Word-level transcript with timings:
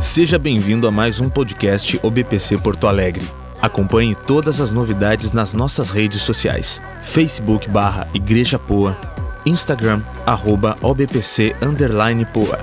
Seja 0.00 0.38
bem-vindo 0.38 0.88
a 0.88 0.90
mais 0.90 1.20
um 1.20 1.28
podcast 1.28 2.00
OBPC 2.02 2.56
Porto 2.56 2.86
Alegre. 2.86 3.28
Acompanhe 3.60 4.14
todas 4.14 4.58
as 4.58 4.72
novidades 4.72 5.30
nas 5.30 5.52
nossas 5.52 5.90
redes 5.90 6.22
sociais: 6.22 6.80
Facebook 7.04 7.68
barra 7.68 8.08
Igreja 8.14 8.58
Poa, 8.58 8.98
Instagram 9.44 10.02
arroba 10.24 10.74
OBPC 10.80 11.54
underline 11.60 12.24
Poa. 12.32 12.58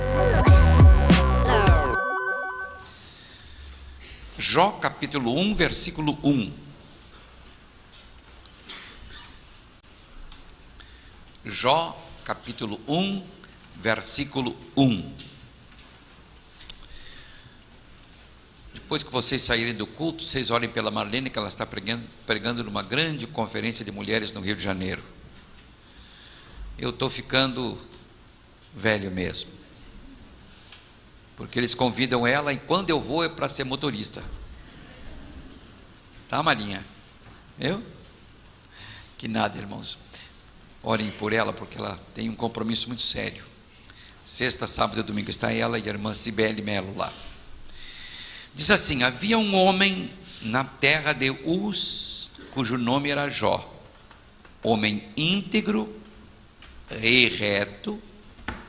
Jó 4.35 4.71
capítulo 4.71 5.39
1, 5.39 5.53
versículo 5.53 6.17
1. 6.23 6.51
Jó 11.45 11.95
capítulo 12.25 12.79
1, 12.87 13.23
versículo 13.79 14.55
1. 14.75 15.26
Depois 18.87 19.03
que 19.03 19.11
vocês 19.11 19.41
saírem 19.41 19.73
do 19.73 19.85
culto, 19.85 20.23
vocês 20.23 20.49
olhem 20.49 20.69
pela 20.69 20.89
Marlene, 20.89 21.29
que 21.29 21.37
ela 21.37 21.49
está 21.49 21.65
pregando, 21.65 22.05
pregando 22.25 22.63
numa 22.63 22.81
grande 22.81 23.27
conferência 23.27 23.83
de 23.83 23.91
mulheres 23.91 24.31
no 24.31 24.39
Rio 24.39 24.55
de 24.55 24.63
Janeiro. 24.63 25.03
Eu 26.79 26.91
estou 26.91 27.09
ficando 27.09 27.77
velho 28.73 29.11
mesmo. 29.11 29.51
Porque 31.35 31.59
eles 31.59 31.75
convidam 31.75 32.25
ela 32.25 32.53
e 32.53 32.57
quando 32.57 32.89
eu 32.89 33.01
vou 33.01 33.25
é 33.25 33.27
para 33.27 33.49
ser 33.49 33.65
motorista. 33.65 34.23
Tá, 36.29 36.41
Marinha? 36.41 36.81
Eu? 37.59 37.83
Que 39.17 39.27
nada, 39.27 39.57
irmãos. 39.57 39.97
Orem 40.81 41.11
por 41.11 41.33
ela, 41.33 41.51
porque 41.51 41.77
ela 41.77 41.99
tem 42.15 42.29
um 42.29 42.35
compromisso 42.35 42.87
muito 42.87 43.01
sério. 43.01 43.43
Sexta, 44.23 44.65
sábado 44.65 45.01
e 45.01 45.03
domingo 45.03 45.29
está 45.29 45.51
ela 45.51 45.77
e 45.77 45.83
a 45.83 45.87
irmã 45.87 46.13
Cibele 46.13 46.61
Melo 46.61 46.95
lá. 46.95 47.11
Diz 48.57 48.71
assim: 48.71 49.03
Havia 49.03 49.37
um 49.37 49.53
homem 49.53 50.09
na 50.41 50.63
terra 50.63 51.13
de 51.13 51.29
Uz, 51.29 52.31
cujo 52.55 52.75
nome 52.75 53.11
era 53.11 53.29
Jó, 53.29 53.71
homem 54.63 55.07
íntegro 55.15 55.95
e 56.99 57.27
reto, 57.27 58.01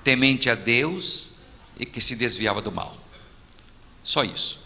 temente 0.05 0.51
a 0.51 0.55
Deus 0.55 1.31
e 1.79 1.87
que 1.87 2.03
se 2.03 2.15
desviava 2.15 2.61
do 2.61 2.71
mal. 2.71 2.99
Só 4.05 4.23
isso. 4.23 4.61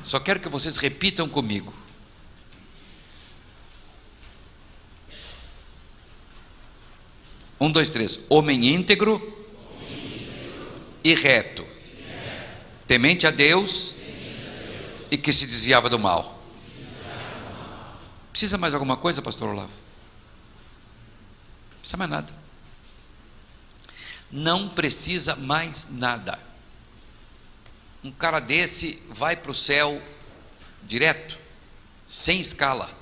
Só 0.00 0.20
quero 0.20 0.38
que 0.38 0.48
vocês 0.48 0.76
repitam 0.76 1.28
comigo. 1.28 1.74
Um, 7.60 7.68
dois, 7.68 7.90
três. 7.90 8.20
Homem 8.28 8.72
íntegro. 8.72 9.37
E 11.04 11.14
reto, 11.14 11.62
reto. 11.62 11.66
Temente, 12.86 13.26
a 13.26 13.30
Deus, 13.30 13.90
temente 13.90 14.06
a 14.06 14.66
Deus 14.66 15.08
e 15.10 15.16
que 15.16 15.32
se 15.32 15.46
desviava 15.46 15.88
do 15.88 15.98
mal. 15.98 16.42
Precisa 18.30 18.56
mais 18.56 18.74
alguma 18.74 18.96
coisa, 18.96 19.20
pastor 19.20 19.48
Olavo? 19.48 19.72
Não 21.70 21.78
precisa 21.80 21.96
mais 21.96 22.10
nada. 22.10 22.34
Não 24.30 24.68
precisa 24.68 25.36
mais 25.36 25.88
nada. 25.90 26.38
Um 28.04 28.12
cara 28.12 28.38
desse 28.40 29.02
vai 29.08 29.34
para 29.34 29.50
o 29.50 29.54
céu 29.54 30.00
direto, 30.84 31.36
sem 32.06 32.40
escala. 32.40 32.96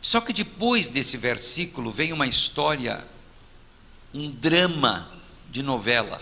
Só 0.00 0.20
que 0.20 0.32
depois 0.32 0.88
desse 0.88 1.16
versículo 1.16 1.90
vem 1.90 2.12
uma 2.12 2.26
história, 2.26 3.06
um 4.12 4.30
drama 4.30 5.10
de 5.50 5.62
novela. 5.62 6.20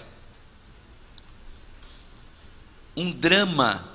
Um 2.96 3.10
drama 3.10 3.88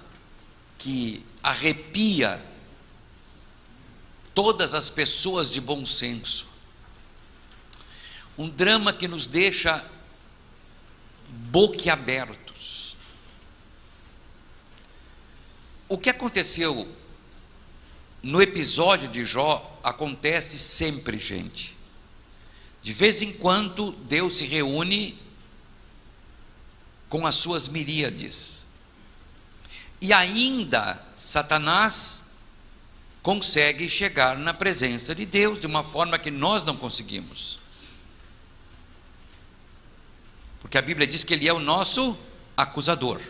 que 0.78 1.26
arrepia 1.42 2.44
todas 4.34 4.74
as 4.74 4.90
pessoas 4.90 5.50
de 5.50 5.62
bom 5.62 5.86
senso. 5.86 6.48
Um 8.38 8.50
drama 8.50 8.92
que 8.92 9.08
nos 9.08 9.28
deixa 9.28 9.86
boquiabertos. 11.28 12.96
O 15.88 15.98
que 15.98 16.10
aconteceu 16.10 16.88
no 18.24 18.42
episódio 18.42 19.10
de 19.10 19.26
Jó 19.26 19.80
acontece 19.84 20.58
sempre, 20.58 21.18
gente. 21.18 21.78
De 22.84 22.92
vez 22.94 23.22
em 23.22 23.32
quando 23.32 23.92
Deus 23.92 24.38
se 24.38 24.46
reúne 24.46 25.18
com 27.08 27.26
as 27.26 27.36
suas 27.36 27.68
miríades. 27.68 28.68
E 30.02 30.12
ainda 30.12 31.02
Satanás 31.16 32.34
consegue 33.22 33.90
chegar 33.90 34.38
na 34.38 34.54
presença 34.54 35.16
de 35.16 35.26
Deus 35.26 35.62
de 35.62 35.66
uma 35.66 35.82
forma 35.82 36.20
que 36.20 36.30
nós 36.30 36.64
não 36.66 36.76
conseguimos. 36.76 37.58
Porque 40.60 40.78
a 40.78 40.82
Bíblia 40.82 41.08
diz 41.08 41.24
que 41.24 41.34
ele 41.34 41.48
é 41.48 41.54
o 41.54 41.60
nosso 41.60 42.18
acusador. 42.58 43.22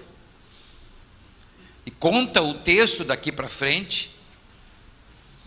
E 1.86 1.92
conta 1.92 2.42
o 2.42 2.56
texto 2.56 3.04
daqui 3.04 3.32
para 3.32 3.50
frente 3.50 4.12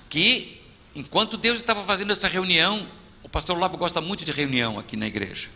que 0.08 0.62
enquanto 0.94 1.36
Deus 1.36 1.58
estava 1.58 1.82
fazendo 1.82 2.12
essa 2.12 2.28
reunião, 2.28 2.88
o 3.26 3.28
pastor 3.28 3.58
Lavo 3.58 3.76
gosta 3.76 4.00
muito 4.00 4.24
de 4.24 4.30
reunião 4.30 4.78
aqui 4.78 4.96
na 4.96 5.04
igreja, 5.04 5.50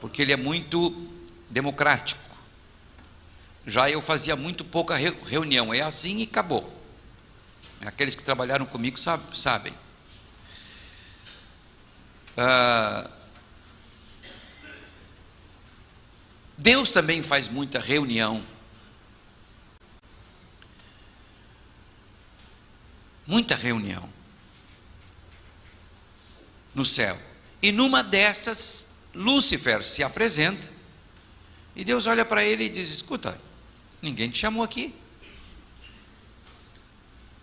porque 0.00 0.22
ele 0.22 0.32
é 0.32 0.36
muito 0.36 1.10
democrático. 1.50 2.22
Já 3.66 3.90
eu 3.90 4.00
fazia 4.00 4.36
muito 4.36 4.64
pouca 4.64 4.94
reunião, 4.94 5.74
é 5.74 5.80
assim 5.80 6.18
e 6.18 6.22
acabou. 6.22 6.72
Aqueles 7.84 8.14
que 8.14 8.22
trabalharam 8.22 8.64
comigo 8.64 8.96
sabem. 8.98 9.74
Ah, 12.36 13.10
Deus 16.56 16.92
também 16.92 17.20
faz 17.20 17.48
muita 17.48 17.80
reunião 17.80 18.44
muita 23.26 23.56
reunião 23.56 24.15
no 26.76 26.84
céu. 26.84 27.18
E 27.62 27.72
numa 27.72 28.04
dessas, 28.04 28.98
Lúcifer 29.14 29.82
se 29.82 30.02
apresenta 30.02 30.70
e 31.74 31.82
Deus 31.84 32.06
olha 32.06 32.24
para 32.24 32.44
ele 32.44 32.64
e 32.64 32.68
diz: 32.68 32.90
Escuta, 32.90 33.40
ninguém 34.00 34.30
te 34.30 34.38
chamou 34.38 34.62
aqui. 34.62 34.94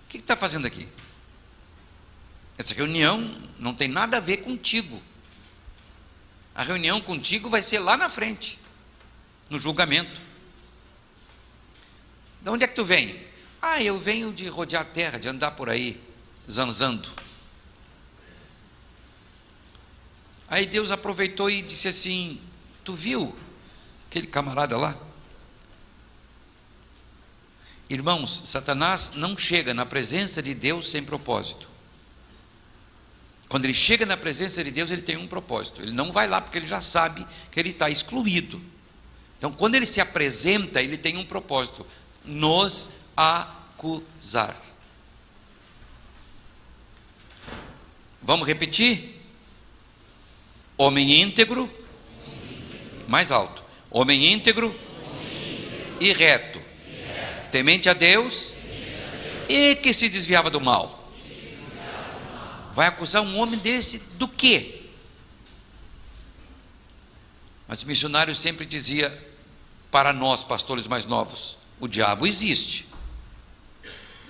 O 0.05 0.09
que 0.09 0.19
está 0.19 0.37
fazendo 0.37 0.67
aqui? 0.67 0.87
Essa 2.57 2.75
reunião 2.75 3.35
não 3.57 3.73
tem 3.73 3.87
nada 3.87 4.17
a 4.17 4.19
ver 4.19 4.37
contigo. 4.37 5.01
A 6.53 6.61
reunião 6.61 7.01
contigo 7.01 7.49
vai 7.49 7.63
ser 7.63 7.79
lá 7.79 7.97
na 7.97 8.09
frente, 8.09 8.59
no 9.49 9.59
julgamento. 9.59 10.21
De 12.39 12.49
onde 12.51 12.63
é 12.63 12.67
que 12.67 12.75
tu 12.75 12.85
vem? 12.85 13.19
Ah, 13.59 13.81
eu 13.81 13.97
venho 13.97 14.31
de 14.31 14.47
rodear 14.47 14.83
a 14.83 14.85
terra, 14.85 15.17
de 15.17 15.27
andar 15.27 15.51
por 15.51 15.69
aí, 15.69 15.99
zanzando. 16.49 17.09
Aí 20.53 20.67
Deus 20.67 20.91
aproveitou 20.91 21.49
e 21.49 21.63
disse 21.63 21.87
assim: 21.87 22.39
Tu 22.83 22.93
viu 22.93 23.35
aquele 24.07 24.27
camarada 24.27 24.77
lá? 24.77 24.95
Irmãos, 27.89 28.43
Satanás 28.45 29.13
não 29.15 29.35
chega 29.35 29.73
na 29.73 29.83
presença 29.83 30.43
de 30.43 30.53
Deus 30.53 30.91
sem 30.91 31.03
propósito. 31.03 31.67
Quando 33.49 33.65
ele 33.65 33.73
chega 33.73 34.05
na 34.05 34.15
presença 34.15 34.63
de 34.63 34.69
Deus, 34.69 34.91
ele 34.91 35.01
tem 35.01 35.17
um 35.17 35.25
propósito. 35.25 35.81
Ele 35.81 35.91
não 35.91 36.11
vai 36.11 36.27
lá 36.27 36.39
porque 36.39 36.59
ele 36.59 36.67
já 36.67 36.83
sabe 36.83 37.25
que 37.49 37.59
ele 37.59 37.71
está 37.71 37.89
excluído. 37.89 38.61
Então, 39.39 39.51
quando 39.51 39.73
ele 39.73 39.87
se 39.87 39.99
apresenta, 39.99 40.83
ele 40.83 40.97
tem 40.97 41.17
um 41.17 41.25
propósito: 41.25 41.83
nos 42.23 42.91
acusar. 43.17 44.55
Vamos 48.21 48.47
repetir? 48.47 49.12
Homem 50.77 51.21
íntegro, 51.21 51.71
mais 53.07 53.31
alto. 53.31 53.63
Homem 53.89 54.33
íntegro, 54.33 54.73
e 55.99 56.11
reto, 56.11 56.59
temente 57.51 57.87
a 57.89 57.93
Deus, 57.93 58.55
e 59.47 59.75
que 59.75 59.93
se 59.93 60.09
desviava 60.09 60.49
do 60.49 60.59
mal. 60.59 61.11
Vai 62.71 62.87
acusar 62.87 63.21
um 63.21 63.37
homem 63.37 63.59
desse 63.59 63.99
do 64.15 64.27
quê? 64.27 64.81
Mas 67.67 67.83
o 67.83 67.87
missionário 67.87 68.35
sempre 68.35 68.65
dizia 68.65 69.11
para 69.91 70.11
nós, 70.11 70.43
pastores 70.43 70.87
mais 70.87 71.05
novos: 71.05 71.57
o 71.79 71.87
diabo 71.87 72.25
existe. 72.25 72.87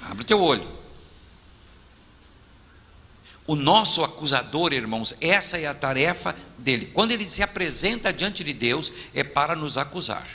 Abre 0.02 0.24
o 0.24 0.26
teu 0.26 0.42
olho. 0.42 0.83
O 3.46 3.56
nosso 3.56 4.04
acusador, 4.04 4.72
irmãos, 4.72 5.16
essa 5.20 5.58
é 5.58 5.66
a 5.66 5.74
tarefa 5.74 6.36
dele. 6.58 6.90
Quando 6.94 7.12
ele 7.12 7.30
se 7.30 7.44
apresenta 7.44 8.14
diante 8.14 8.44
de 8.44 8.54
Deus, 8.54 8.92
é 9.14 9.24
para 9.24 9.56
nos 9.56 9.78
acusar. 9.78 10.26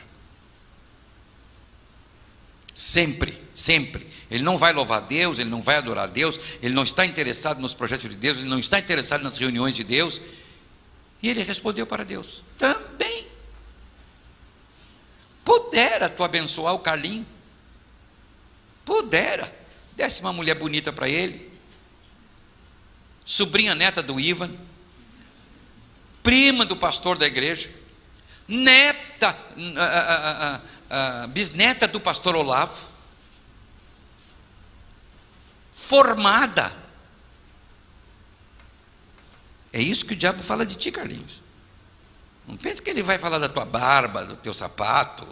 Sempre, 2.74 3.42
sempre. 3.54 4.06
Ele 4.30 4.44
não 4.44 4.58
vai 4.58 4.72
louvar 4.72 5.00
Deus, 5.00 5.38
ele 5.38 5.48
não 5.48 5.62
vai 5.62 5.76
adorar 5.76 6.06
Deus, 6.06 6.38
ele 6.62 6.74
não 6.74 6.82
está 6.82 7.04
interessado 7.06 7.60
nos 7.60 7.72
projetos 7.72 8.10
de 8.10 8.14
Deus, 8.14 8.38
ele 8.38 8.48
não 8.48 8.60
está 8.60 8.78
interessado 8.78 9.22
nas 9.22 9.38
reuniões 9.38 9.74
de 9.74 9.82
Deus. 9.82 10.20
E 11.22 11.28
ele 11.28 11.42
respondeu 11.42 11.86
para 11.86 12.04
Deus: 12.04 12.44
também. 12.58 13.26
Pudera 15.42 16.10
tu 16.10 16.22
abençoar 16.22 16.74
o 16.74 16.78
Carlinho. 16.78 17.26
Pudera. 18.84 19.52
Desse 19.96 20.20
uma 20.20 20.32
mulher 20.32 20.54
bonita 20.54 20.92
para 20.92 21.08
ele. 21.08 21.47
Sobrinha 23.28 23.74
neta 23.74 24.02
do 24.02 24.18
Ivan. 24.18 24.50
Prima 26.22 26.64
do 26.64 26.74
pastor 26.74 27.18
da 27.18 27.26
igreja. 27.26 27.70
Neta, 28.48 29.36
bisneta 31.28 31.86
do 31.86 32.00
pastor 32.00 32.34
Olavo. 32.34 32.88
Formada. 35.74 36.72
É 39.74 39.82
isso 39.82 40.06
que 40.06 40.14
o 40.14 40.16
diabo 40.16 40.42
fala 40.42 40.64
de 40.64 40.76
ti, 40.76 40.90
Carlinhos. 40.90 41.42
Não 42.46 42.56
pense 42.56 42.80
que 42.80 42.88
ele 42.88 43.02
vai 43.02 43.18
falar 43.18 43.38
da 43.38 43.48
tua 43.50 43.66
barba, 43.66 44.24
do 44.24 44.36
teu 44.36 44.54
sapato. 44.54 45.28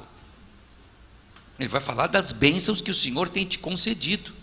Ele 1.58 1.70
vai 1.70 1.80
falar 1.80 2.08
das 2.08 2.30
bênçãos 2.30 2.82
que 2.82 2.90
o 2.90 2.94
Senhor 2.94 3.30
tem 3.30 3.46
te 3.46 3.58
concedido. 3.58 4.34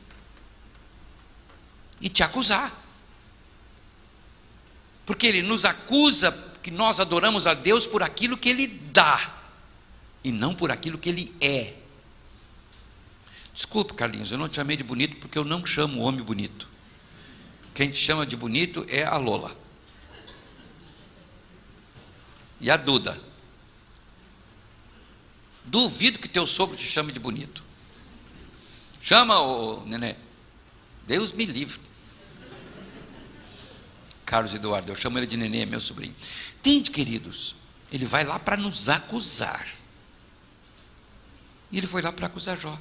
E 2.01 2.09
te 2.09 2.23
acusar. 2.23 2.81
Porque 5.05 5.27
ele 5.27 5.41
nos 5.41 5.65
acusa 5.65 6.31
que 6.61 6.71
nós 6.71 6.99
adoramos 6.99 7.45
a 7.45 7.53
Deus 7.53 7.85
por 7.85 8.01
aquilo 8.01 8.37
que 8.37 8.49
ele 8.49 8.67
dá 8.67 9.33
e 10.23 10.31
não 10.31 10.55
por 10.55 10.71
aquilo 10.71 10.97
que 10.97 11.09
ele 11.09 11.35
é. 11.41 11.73
Desculpe, 13.53 13.93
Carlinhos, 13.93 14.31
eu 14.31 14.37
não 14.37 14.47
te 14.47 14.55
chamei 14.55 14.77
de 14.77 14.83
bonito 14.83 15.17
porque 15.17 15.37
eu 15.37 15.43
não 15.43 15.65
chamo 15.65 15.99
o 15.99 16.03
homem 16.03 16.23
bonito. 16.23 16.67
Quem 17.73 17.91
te 17.91 17.97
chama 17.97 18.25
de 18.25 18.35
bonito 18.35 18.85
é 18.87 19.03
a 19.03 19.17
Lola. 19.17 19.55
E 22.61 22.71
a 22.71 22.77
Duda. 22.77 23.19
Duvido 25.65 26.19
que 26.19 26.27
teu 26.27 26.47
sogro 26.47 26.77
te 26.77 26.85
chame 26.85 27.11
de 27.11 27.19
bonito. 27.19 27.63
Chama 29.01 29.39
o 29.39 29.85
nenê. 29.85 30.15
Deus 31.05 31.33
me 31.33 31.45
livre. 31.45 31.79
Carlos 34.33 34.51
Eduardo, 34.55 34.91
eu 34.91 34.95
chamo 34.95 35.19
ele 35.19 35.27
de 35.27 35.37
nenê, 35.37 35.63
meu 35.63 35.79
sobrinho. 35.79 36.15
Entende, 36.57 36.89
queridos? 36.89 37.55
Ele 37.91 38.03
vai 38.03 38.23
lá 38.23 38.39
para 38.39 38.57
nos 38.57 38.89
acusar. 38.89 39.63
E 41.71 41.77
ele 41.77 41.85
foi 41.85 42.01
lá 42.01 42.11
para 42.11 42.25
acusar 42.25 42.59
Jó. 42.59 42.75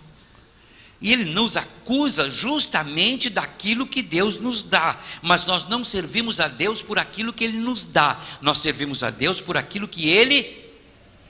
E 0.98 1.12
ele 1.12 1.26
nos 1.26 1.54
acusa 1.54 2.30
justamente 2.30 3.28
daquilo 3.28 3.86
que 3.86 4.02
Deus 4.02 4.38
nos 4.38 4.64
dá. 4.64 4.98
Mas 5.20 5.44
nós 5.44 5.68
não 5.68 5.84
servimos 5.84 6.40
a 6.40 6.48
Deus 6.48 6.80
por 6.80 6.98
aquilo 6.98 7.34
que 7.34 7.44
Ele 7.44 7.58
nos 7.58 7.84
dá. 7.84 8.18
Nós 8.40 8.56
servimos 8.56 9.02
a 9.02 9.10
Deus 9.10 9.42
por 9.42 9.58
aquilo 9.58 9.86
que 9.86 10.08
Ele 10.08 10.72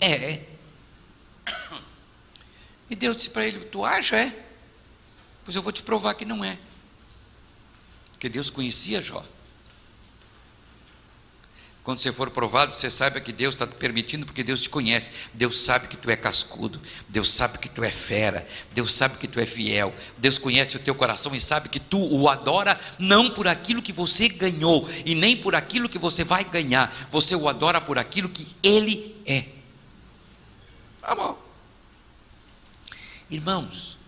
é. 0.00 0.44
E 2.88 2.94
Deus 2.94 3.16
disse 3.16 3.30
para 3.30 3.44
ele: 3.44 3.58
Tu 3.64 3.84
acha? 3.84 4.14
É? 4.14 4.46
Pois 5.44 5.56
eu 5.56 5.62
vou 5.62 5.72
te 5.72 5.82
provar 5.82 6.14
que 6.14 6.24
não 6.24 6.44
é. 6.44 6.56
Porque 8.12 8.28
Deus 8.28 8.50
conhecia 8.50 9.02
Jó. 9.02 9.26
Quando 11.84 11.98
você 11.98 12.12
for 12.12 12.30
provado, 12.30 12.76
você 12.76 12.88
saiba 12.88 13.20
que 13.20 13.32
Deus 13.32 13.54
está 13.54 13.66
permitindo, 13.66 14.24
porque 14.24 14.44
Deus 14.44 14.60
te 14.62 14.70
conhece. 14.70 15.10
Deus 15.34 15.58
sabe 15.58 15.88
que 15.88 15.96
tu 15.96 16.08
é 16.10 16.16
cascudo. 16.16 16.80
Deus 17.08 17.28
sabe 17.28 17.58
que 17.58 17.68
tu 17.68 17.82
é 17.82 17.90
fera. 17.90 18.46
Deus 18.72 18.92
sabe 18.92 19.18
que 19.18 19.26
tu 19.26 19.40
é 19.40 19.46
fiel. 19.46 19.92
Deus 20.16 20.38
conhece 20.38 20.76
o 20.76 20.78
teu 20.78 20.94
coração 20.94 21.34
e 21.34 21.40
sabe 21.40 21.68
que 21.68 21.80
tu 21.80 21.98
o 21.98 22.28
adora 22.28 22.78
não 23.00 23.30
por 23.30 23.48
aquilo 23.48 23.82
que 23.82 23.92
você 23.92 24.28
ganhou 24.28 24.88
e 25.04 25.12
nem 25.12 25.36
por 25.36 25.56
aquilo 25.56 25.88
que 25.88 25.98
você 25.98 26.22
vai 26.22 26.44
ganhar. 26.44 26.94
Você 27.10 27.34
o 27.34 27.48
adora 27.48 27.80
por 27.80 27.98
aquilo 27.98 28.28
que 28.28 28.46
Ele 28.62 29.20
é. 29.26 29.46
Bom. 31.16 31.36
Irmãos, 33.28 33.98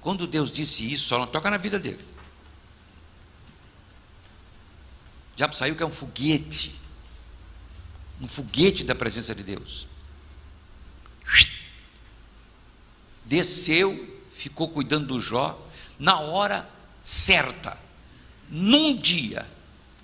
quando 0.00 0.26
Deus 0.26 0.50
disse 0.50 0.92
isso, 0.92 1.06
só 1.06 1.20
não 1.20 1.26
toca 1.28 1.48
na 1.48 1.56
vida 1.56 1.78
dele. 1.78 2.04
O 5.34 5.36
diabo 5.36 5.54
saiu 5.54 5.76
que 5.76 5.84
é 5.84 5.86
um 5.86 5.92
foguete 5.92 6.81
um 8.22 8.28
foguete 8.28 8.84
da 8.84 8.94
presença 8.94 9.34
de 9.34 9.42
Deus. 9.42 9.88
Desceu, 13.24 14.20
ficou 14.32 14.68
cuidando 14.68 15.08
do 15.08 15.20
Jó, 15.20 15.60
na 15.98 16.20
hora 16.20 16.68
certa, 17.02 17.76
num 18.48 18.96
dia, 18.96 19.50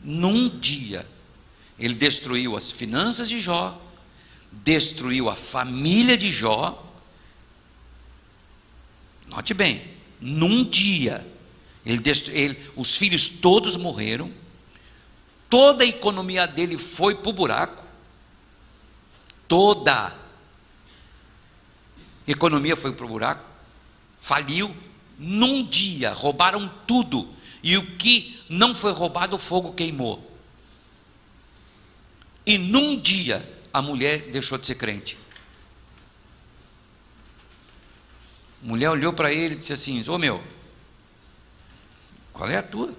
num 0.03 0.49
dia, 0.59 1.07
ele 1.79 1.95
destruiu 1.95 2.57
as 2.57 2.73
finanças 2.73 3.29
de 3.29 3.41
Jó, 3.41 3.81
destruiu 4.51 5.29
a 5.29 5.37
família 5.37 6.17
de 6.17 6.31
Jó. 6.33 6.85
Note 9.29 9.55
bem, 9.55 9.81
num 10.21 10.65
dia, 10.65 11.25
ele, 11.87 12.03
ele 12.33 12.71
os 12.75 12.97
filhos 12.97 13.29
todos 13.29 13.77
morreram, 13.77 14.33
toda 15.49 15.85
a 15.85 15.87
economia 15.87 16.47
dele 16.47 16.77
foi 16.77 17.15
para 17.15 17.29
o 17.29 17.33
buraco, 17.33 17.88
toda. 19.49 20.15
Economia 22.27 22.77
foi 22.77 22.93
para 22.93 23.07
o 23.07 23.09
buraco, 23.09 23.43
faliu. 24.21 24.75
Num 25.19 25.67
dia, 25.67 26.13
roubaram 26.13 26.69
tudo. 26.87 27.29
E 27.61 27.77
o 27.77 27.97
que 27.97 28.41
não 28.49 28.73
foi 28.75 28.93
roubado, 28.93 29.35
o 29.35 29.39
fogo 29.39 29.73
queimou. 29.73 30.25
E 32.47 32.57
num 32.57 33.01
dia, 33.01 33.47
a 33.73 33.83
mulher 33.83 34.31
deixou 34.31 34.57
de 34.57 34.67
ser 34.67 34.77
crente. 34.77 35.19
A 38.63 38.67
mulher 38.67 38.91
olhou 38.91 39.13
para 39.13 39.33
ele 39.33 39.55
e 39.55 39.59
disse 39.59 39.73
assim: 39.73 40.05
Ô 40.09 40.19
meu, 40.19 40.43
qual 42.33 42.49
é 42.49 42.57
a 42.57 42.63
tua? 42.63 42.95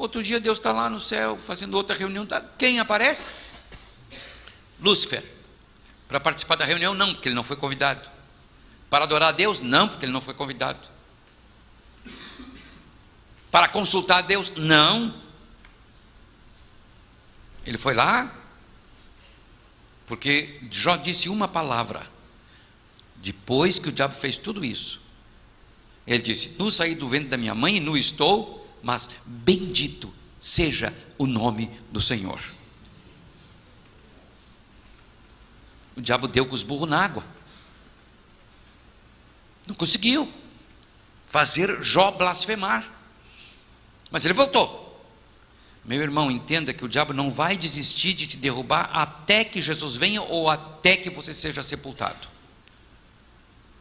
Outro 0.00 0.22
dia 0.22 0.40
Deus 0.40 0.56
está 0.56 0.72
lá 0.72 0.88
no 0.88 0.98
céu 0.98 1.36
fazendo 1.36 1.74
outra 1.74 1.94
reunião. 1.94 2.24
Tá, 2.24 2.40
quem 2.56 2.80
aparece? 2.80 3.34
Lúcifer. 4.80 5.22
Para 6.08 6.18
participar 6.18 6.54
da 6.54 6.64
reunião, 6.64 6.94
não, 6.94 7.12
porque 7.12 7.28
ele 7.28 7.34
não 7.34 7.44
foi 7.44 7.54
convidado. 7.54 8.08
Para 8.88 9.04
adorar 9.04 9.28
a 9.28 9.32
Deus, 9.32 9.60
não, 9.60 9.86
porque 9.86 10.06
ele 10.06 10.12
não 10.12 10.22
foi 10.22 10.32
convidado. 10.32 10.88
Para 13.50 13.68
consultar 13.68 14.20
a 14.20 14.22
Deus, 14.22 14.54
não. 14.56 15.14
Ele 17.66 17.76
foi 17.76 17.92
lá, 17.92 18.34
porque 20.06 20.62
Jó 20.70 20.96
disse 20.96 21.28
uma 21.28 21.46
palavra. 21.46 22.10
Depois 23.16 23.78
que 23.78 23.90
o 23.90 23.92
diabo 23.92 24.14
fez 24.14 24.38
tudo 24.38 24.64
isso, 24.64 25.02
ele 26.06 26.22
disse: 26.22 26.56
Nu 26.58 26.70
saí 26.70 26.94
do 26.94 27.06
ventre 27.06 27.28
da 27.28 27.36
minha 27.36 27.54
mãe 27.54 27.76
e 27.76 27.80
nu 27.80 27.98
estou 27.98 28.59
mas 28.82 29.08
bendito 29.24 30.12
seja 30.40 30.94
o 31.18 31.26
nome 31.26 31.70
do 31.90 32.00
Senhor. 32.00 32.40
O 35.96 36.00
diabo 36.00 36.26
deu 36.26 36.46
com 36.46 36.54
os 36.54 36.62
burros 36.62 36.88
na 36.88 36.98
água. 36.98 37.24
Não 39.66 39.74
conseguiu 39.74 40.32
fazer 41.26 41.82
Jó 41.82 42.10
blasfemar. 42.10 42.88
Mas 44.10 44.24
ele 44.24 44.34
voltou. 44.34 44.90
Meu 45.84 46.02
irmão, 46.02 46.30
entenda 46.30 46.74
que 46.74 46.84
o 46.84 46.88
diabo 46.88 47.12
não 47.12 47.30
vai 47.30 47.56
desistir 47.56 48.14
de 48.14 48.26
te 48.26 48.36
derrubar 48.36 48.90
até 48.92 49.44
que 49.44 49.62
Jesus 49.62 49.96
venha 49.96 50.22
ou 50.22 50.48
até 50.48 50.96
que 50.96 51.10
você 51.10 51.32
seja 51.32 51.62
sepultado. 51.62 52.28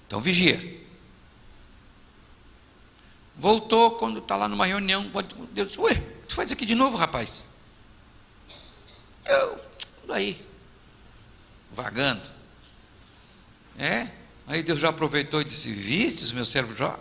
Então 0.08 0.20
vigia. 0.20 0.89
Voltou 3.40 3.92
quando 3.92 4.20
está 4.20 4.36
lá 4.36 4.50
numa 4.50 4.66
reunião. 4.66 5.10
Deus 5.54 5.78
Ué, 5.78 5.96
tu 6.28 6.36
faz 6.36 6.52
aqui 6.52 6.66
de 6.66 6.76
novo, 6.76 6.98
rapaz? 6.98 7.46
Eu, 9.26 9.58
aí, 10.10 10.46
vagando. 11.72 12.22
É? 13.78 14.10
Aí 14.46 14.62
Deus 14.62 14.78
já 14.78 14.90
aproveitou 14.90 15.40
e 15.40 15.46
disse: 15.46 15.72
Vistes, 15.72 16.34
meu 16.34 16.46
servo 16.46 16.76
Jó? 16.76 17.00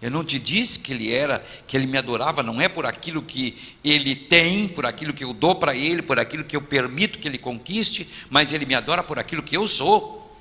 Eu 0.00 0.12
não 0.12 0.24
te 0.24 0.38
disse 0.38 0.78
que 0.78 0.92
ele 0.92 1.12
era, 1.12 1.44
que 1.66 1.76
ele 1.76 1.88
me 1.88 1.98
adorava, 1.98 2.40
não 2.40 2.60
é 2.60 2.68
por 2.68 2.86
aquilo 2.86 3.20
que 3.20 3.76
ele 3.82 4.14
tem, 4.14 4.68
por 4.68 4.86
aquilo 4.86 5.12
que 5.12 5.24
eu 5.24 5.32
dou 5.32 5.56
para 5.56 5.74
ele, 5.74 6.02
por 6.02 6.20
aquilo 6.20 6.44
que 6.44 6.54
eu 6.54 6.62
permito 6.62 7.18
que 7.18 7.26
ele 7.26 7.36
conquiste, 7.36 8.08
mas 8.30 8.52
ele 8.52 8.64
me 8.64 8.76
adora 8.76 9.02
por 9.02 9.18
aquilo 9.18 9.42
que 9.42 9.56
eu 9.56 9.66
sou. 9.66 10.38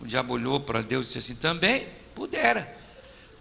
O 0.00 0.06
diabo 0.06 0.34
olhou 0.34 0.60
para 0.60 0.80
Deus 0.80 1.06
e 1.06 1.08
disse 1.08 1.18
assim: 1.18 1.34
também, 1.34 1.88
Pudera. 2.14 2.85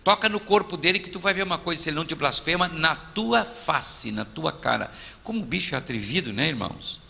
Toca 0.06 0.30
no 0.30 0.40
corpo 0.40 0.78
dele 0.78 1.00
que 1.00 1.10
tu 1.10 1.18
vai 1.18 1.34
ver 1.34 1.42
uma 1.42 1.58
coisa, 1.58 1.82
se 1.82 1.90
ele 1.90 1.96
não 1.96 2.06
te 2.06 2.14
blasfema, 2.14 2.68
na 2.68 2.96
tua 2.96 3.44
face, 3.44 4.12
na 4.12 4.24
tua 4.24 4.52
cara. 4.52 4.92
Como 5.24 5.42
o 5.42 5.44
bicho 5.44 5.74
é 5.74 5.80
atrevido, 5.80 6.32
né, 6.32 6.48
irmãos? 6.48 7.02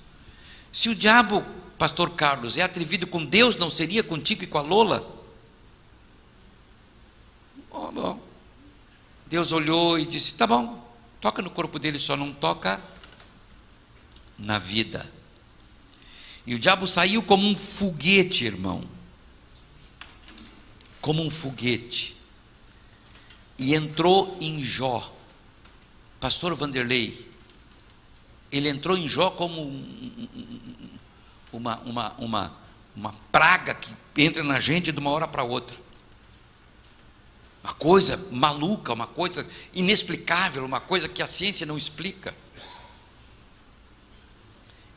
Se 0.72 0.88
o 0.88 0.96
diabo, 0.96 1.44
pastor 1.78 2.12
Carlos, 2.12 2.56
é 2.56 2.62
atrevido 2.62 3.06
com 3.06 3.26
Deus, 3.26 3.58
não 3.58 3.70
seria 3.70 4.02
contigo 4.02 4.46
e 4.46 4.48
com 4.48 4.58
a 4.58 4.62
Lola? 4.62 5.06
Oh, 7.70 7.92
bom. 7.92 8.24
Deus 9.28 9.52
olhou 9.52 10.00
e 10.00 10.06
disse: 10.06 10.36
tá 10.36 10.48
bom, 10.48 10.82
toca 11.20 11.42
no 11.42 11.50
corpo 11.50 11.78
dele, 11.78 12.00
só 12.00 12.16
não 12.16 12.32
toca 12.32 12.80
na 14.40 14.58
vida. 14.58 15.12
E 16.48 16.56
o 16.56 16.60
diabo 16.60 16.88
saiu 16.88 17.22
como 17.22 17.46
um 17.46 17.58
foguete, 17.58 18.46
irmão. 18.46 18.86
Como 21.02 21.22
um 21.22 21.30
foguete 21.30 22.15
e 23.58 23.74
entrou 23.74 24.36
em 24.40 24.64
Jó. 24.64 25.12
Pastor 26.20 26.56
Vanderlei, 26.56 27.30
ele 28.52 28.70
entrou 28.70 28.98
em 28.98 29.08
Jó 29.08 29.32
como 29.32 29.62
um, 29.62 30.60
uma, 31.52 31.78
uma, 31.80 32.14
uma, 32.18 32.58
uma 32.96 33.14
praga 33.32 33.74
que 33.74 33.94
entra 34.18 34.44
na 34.44 34.60
gente 34.60 34.92
de 34.92 35.00
uma 35.00 35.12
hora 35.12 35.28
para 35.28 35.44
outra. 35.44 35.78
Uma 37.64 37.74
coisa 37.74 38.18
maluca, 38.32 38.94
uma 38.94 39.08
coisa 39.08 39.48
inexplicável, 39.74 40.64
uma 40.64 40.80
coisa 40.80 41.10
que 41.10 41.22
a 41.22 41.28
ciência 41.28 41.66
não 41.66 41.78
explica. 41.78 42.36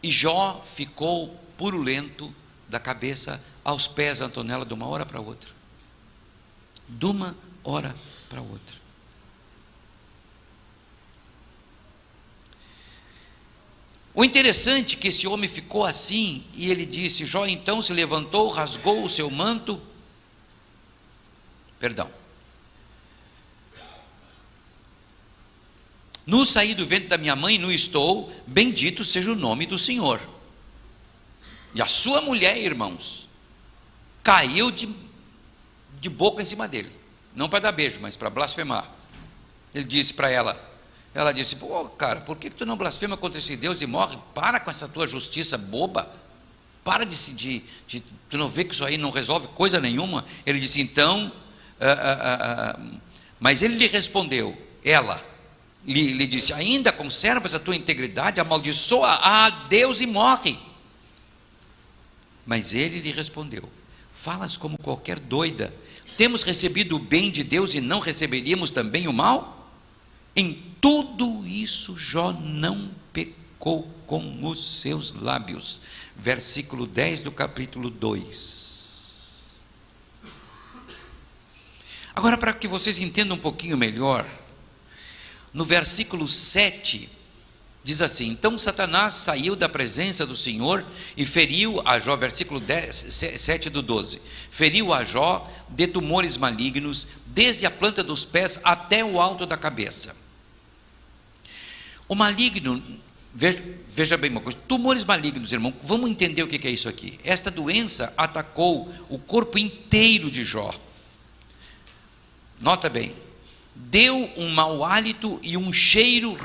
E 0.02 0.10
Jó 0.12 0.62
ficou 0.64 1.34
purulento 1.56 2.32
da 2.68 2.78
cabeça 2.78 3.42
aos 3.64 3.86
pés, 3.86 4.20
Antonella, 4.20 4.64
de 4.64 4.74
uma 4.74 4.86
hora 4.86 5.06
para 5.06 5.20
outra. 5.20 5.50
De 6.88 7.06
uma 7.06 7.34
hora 7.64 7.94
para 7.94 8.17
outra. 8.36 8.76
O 14.14 14.24
interessante 14.24 14.96
é 14.96 14.98
que 14.98 15.08
esse 15.08 15.26
homem 15.26 15.48
ficou 15.48 15.84
assim 15.84 16.44
e 16.54 16.70
ele 16.70 16.84
disse: 16.84 17.24
Jó 17.24 17.46
então 17.46 17.80
se 17.80 17.92
levantou, 17.92 18.48
rasgou 18.48 19.04
o 19.04 19.08
seu 19.08 19.30
manto. 19.30 19.80
Perdão. 21.78 22.10
No 26.26 26.44
saí 26.44 26.74
do 26.74 26.84
ventre 26.84 27.08
da 27.08 27.16
minha 27.16 27.34
mãe, 27.34 27.56
não 27.58 27.72
estou, 27.72 28.30
bendito 28.46 29.02
seja 29.02 29.32
o 29.32 29.36
nome 29.36 29.64
do 29.64 29.78
Senhor. 29.78 30.20
E 31.74 31.80
a 31.80 31.86
sua 31.86 32.20
mulher, 32.20 32.58
irmãos, 32.58 33.26
caiu 34.22 34.70
de, 34.70 34.88
de 36.00 36.10
boca 36.10 36.42
em 36.42 36.46
cima 36.46 36.68
dele 36.68 36.97
não 37.38 37.48
para 37.48 37.60
dar 37.60 37.72
beijo, 37.72 38.00
mas 38.00 38.16
para 38.16 38.28
blasfemar. 38.28 38.90
Ele 39.72 39.84
disse 39.84 40.12
para 40.12 40.28
ela, 40.28 40.60
ela 41.14 41.30
disse, 41.30 41.54
pô, 41.54 41.88
cara, 41.90 42.20
por 42.22 42.36
que, 42.36 42.50
tu 42.50 42.66
não 42.66 42.76
blasfema 42.76 43.16
contra 43.16 43.38
esse 43.38 43.56
Deus 43.56 43.80
e 43.80 43.86
morre? 43.86 44.18
Para 44.34 44.58
com 44.58 44.72
essa 44.72 44.88
tua 44.88 45.06
justiça 45.06 45.56
boba. 45.56 46.12
Para 46.82 47.06
de, 47.06 47.32
de, 47.34 47.64
de 47.86 48.02
tu 48.28 48.36
não 48.36 48.48
vê 48.48 48.64
que 48.64 48.74
isso 48.74 48.84
aí 48.84 48.98
não 48.98 49.10
resolve 49.10 49.46
coisa 49.48 49.78
nenhuma. 49.78 50.24
Ele 50.44 50.58
disse, 50.58 50.80
então, 50.80 51.30
ah, 51.80 51.92
ah, 51.92 52.74
ah, 52.76 52.98
mas 53.38 53.62
ele 53.62 53.76
lhe 53.76 53.86
respondeu, 53.86 54.60
ela, 54.84 55.22
lhe, 55.86 56.14
lhe 56.14 56.26
disse, 56.26 56.52
ainda 56.52 56.90
conservas 56.90 57.54
a 57.54 57.60
tua 57.60 57.76
integridade, 57.76 58.40
amaldiçoa 58.40 59.12
a 59.22 59.48
Deus 59.68 60.00
e 60.00 60.08
morre. 60.08 60.58
Mas 62.44 62.74
ele 62.74 62.98
lhe 62.98 63.12
respondeu, 63.12 63.70
falas 64.12 64.56
como 64.56 64.76
qualquer 64.76 65.20
doida, 65.20 65.72
temos 66.18 66.42
recebido 66.42 66.96
o 66.96 66.98
bem 66.98 67.30
de 67.30 67.44
Deus 67.44 67.74
e 67.74 67.80
não 67.80 68.00
receberíamos 68.00 68.72
também 68.72 69.06
o 69.06 69.12
mal? 69.12 69.72
Em 70.34 70.52
tudo 70.80 71.46
isso, 71.46 71.96
Jó 71.96 72.32
não 72.32 72.90
pecou 73.12 73.84
com 74.04 74.44
os 74.44 74.80
seus 74.80 75.12
lábios. 75.12 75.80
Versículo 76.16 76.88
10 76.88 77.20
do 77.20 77.30
capítulo 77.30 77.88
2. 77.88 79.60
Agora, 82.16 82.36
para 82.36 82.52
que 82.52 82.66
vocês 82.66 82.98
entendam 82.98 83.36
um 83.36 83.40
pouquinho 83.40 83.76
melhor, 83.76 84.28
no 85.54 85.64
versículo 85.64 86.26
7, 86.26 87.08
Diz 87.88 88.02
assim: 88.02 88.28
Então 88.28 88.58
Satanás 88.58 89.14
saiu 89.14 89.56
da 89.56 89.66
presença 89.66 90.26
do 90.26 90.36
Senhor 90.36 90.84
e 91.16 91.24
feriu 91.24 91.80
a 91.86 91.98
Jó, 91.98 92.14
versículo 92.16 92.60
10, 92.60 92.94
7 93.38 93.70
do 93.70 93.80
12: 93.80 94.20
feriu 94.50 94.92
a 94.92 95.04
Jó 95.04 95.50
de 95.70 95.86
tumores 95.86 96.36
malignos, 96.36 97.08
desde 97.28 97.64
a 97.64 97.70
planta 97.70 98.04
dos 98.04 98.26
pés 98.26 98.60
até 98.62 99.02
o 99.02 99.18
alto 99.18 99.46
da 99.46 99.56
cabeça. 99.56 100.14
O 102.06 102.14
maligno, 102.14 102.82
veja, 103.32 104.18
bem 104.18 104.32
uma 104.32 104.42
coisa: 104.42 104.58
tumores 104.68 105.02
malignos, 105.02 105.50
irmão, 105.50 105.72
vamos 105.82 106.10
entender 106.10 106.42
o 106.42 106.46
que 106.46 106.68
é 106.68 106.70
isso 106.70 106.90
aqui. 106.90 107.18
Esta 107.24 107.50
doença 107.50 108.12
atacou 108.18 108.92
o 109.08 109.18
corpo 109.18 109.56
inteiro 109.56 110.30
de 110.30 110.44
Jó. 110.44 110.74
Nota 112.60 112.90
bem, 112.90 113.14
deu 113.74 114.30
um 114.36 114.50
mau 114.50 114.84
hálito 114.84 115.40
e 115.42 115.56
um 115.56 115.72
cheiro 115.72 116.36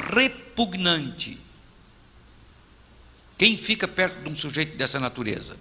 repugnante. 0.54 1.40
Quem 3.38 3.58
fica 3.58 3.88
perto 3.88 4.24
de 4.24 4.30
um 4.30 4.36
sujeito 4.36 4.78
dessa 4.78 5.00
natureza? 5.00 5.58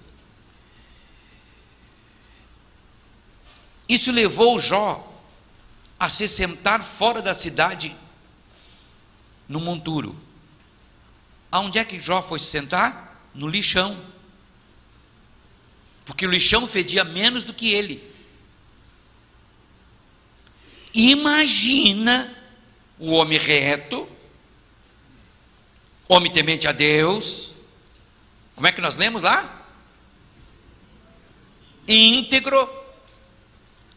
Isso 3.88 4.12
levou 4.12 4.60
Jó 4.60 5.08
a 5.98 6.08
se 6.08 6.28
sentar 6.28 6.82
fora 6.82 7.22
da 7.22 7.34
cidade, 7.34 7.96
no 9.48 9.60
monturo. 9.60 10.18
Aonde 11.50 11.78
é 11.78 11.84
que 11.84 12.00
Jó 12.00 12.22
foi 12.22 12.38
se 12.38 12.46
sentar? 12.46 13.30
No 13.34 13.48
lixão. 13.48 13.96
Porque 16.04 16.26
o 16.26 16.30
lixão 16.30 16.66
fedia 16.66 17.04
menos 17.04 17.42
do 17.44 17.54
que 17.54 17.72
ele. 17.72 18.12
Imagina 20.94 22.36
o 22.98 23.12
homem 23.12 23.38
reto, 23.38 24.08
homem 26.12 26.30
temente 26.30 26.66
a 26.66 26.72
Deus. 26.72 27.54
Como 28.54 28.66
é 28.66 28.72
que 28.72 28.80
nós 28.80 28.96
lemos 28.96 29.22
lá? 29.22 29.66
Íntegro, 31.88 32.68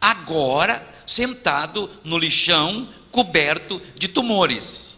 agora 0.00 0.94
sentado 1.06 1.88
no 2.02 2.18
lixão, 2.18 2.92
coberto 3.12 3.80
de 3.94 4.08
tumores. 4.08 4.96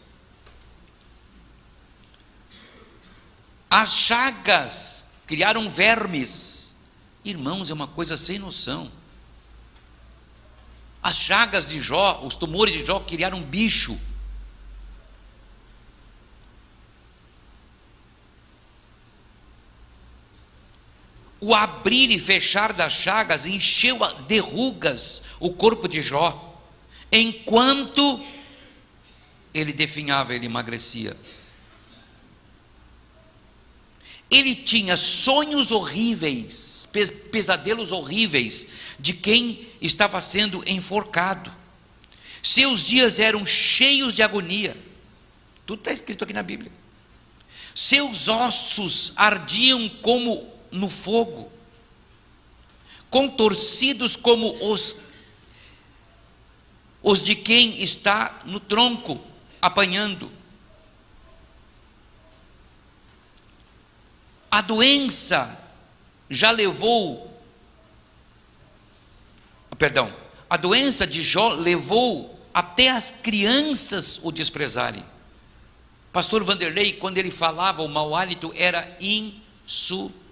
As 3.71 3.93
chagas 3.93 5.07
criaram 5.27 5.69
vermes. 5.69 6.75
Irmãos, 7.25 7.69
é 7.69 7.75
uma 7.75 7.87
coisa 7.87 8.17
sem 8.17 8.39
noção. 8.39 8.91
As 11.03 11.17
chagas 11.17 11.69
de 11.69 11.81
Jó, 11.81 12.23
os 12.25 12.35
tumores 12.35 12.73
de 12.73 12.85
Jó 12.85 13.01
criaram 13.01 13.43
bicho. 13.43 14.01
O 21.41 21.55
abrir 21.55 22.11
e 22.11 22.19
fechar 22.19 22.73
das 22.73 22.93
chagas 22.93 23.47
encheu 23.47 23.99
de 24.27 24.39
rugas 24.39 25.23
o 25.39 25.53
corpo 25.53 25.87
de 25.87 26.03
Jó, 26.03 26.61
enquanto 27.13 28.25
ele 29.55 29.73
definhava, 29.73 30.35
ele 30.35 30.47
emagrecia. 30.47 31.17
Ele 34.31 34.55
tinha 34.55 34.97
sonhos 34.97 35.71
horríveis, 35.71 36.89
pesadelos 37.31 37.93
horríveis, 37.93 38.67
de 38.99 39.13
quem 39.15 39.67
estava 39.81 40.21
sendo 40.21 40.63
enforcado. 40.67 41.55
Seus 42.43 42.85
dias 42.85 43.19
eram 43.19 43.47
cheios 43.47 44.13
de 44.13 44.23
agonia. 44.23 44.77
Tudo 45.65 45.79
está 45.81 45.93
escrito 45.93 46.25
aqui 46.25 46.33
na 46.33 46.43
Bíblia. 46.43 46.71
Seus 47.75 48.29
ossos 48.29 49.13
ardiam 49.17 49.89
como 50.03 50.58
no 50.71 50.89
fogo, 50.89 51.51
contorcidos 53.11 54.17
como 54.17 54.53
os, 54.73 55.01
os 57.03 57.23
de 57.23 57.35
quem 57.35 57.83
está 57.83 58.43
no 58.45 58.61
tronco 58.61 59.21
apanhando. 59.61 60.31
A 64.51 64.61
doença 64.61 65.59
já 66.31 66.51
levou 66.51 67.29
perdão, 69.79 70.13
a 70.51 70.57
doença 70.57 71.07
de 71.07 71.23
Jó 71.23 71.51
levou 71.51 72.39
até 72.53 72.91
as 72.91 73.11
crianças 73.11 74.19
o 74.23 74.33
desprezarem. 74.33 75.05
Pastor 76.13 76.43
Vanderlei, 76.43 76.95
quando 76.95 77.19
ele 77.19 77.31
falava 77.31 77.83
o 77.83 77.89
mau 77.89 78.15
hálito, 78.17 78.53
era 78.57 78.97
insuportável. 79.01 80.28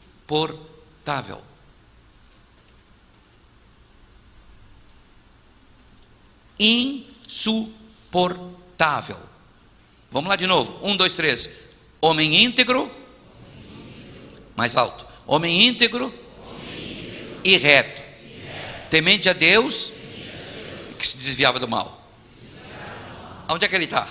Insuportável. 6.58 9.18
Vamos 10.10 10.28
lá 10.28 10.36
de 10.36 10.46
novo. 10.46 10.78
Um, 10.82 10.96
dois, 10.96 11.14
três. 11.14 11.48
Homem 12.00 12.44
íntegro. 12.44 12.90
Mais 14.54 14.76
alto. 14.76 15.06
Homem 15.26 15.66
íntegro, 15.66 16.14
e 17.46 17.56
reto. 17.56 18.02
Temente 18.90 19.28
a 19.28 19.32
Deus, 19.32 19.92
que 20.98 21.06
se 21.06 21.16
desviava 21.16 21.58
do 21.58 21.68
mal. 21.68 22.04
Onde 23.48 23.64
é 23.64 23.68
que 23.68 23.74
ele 23.74 23.84
está? 23.84 24.08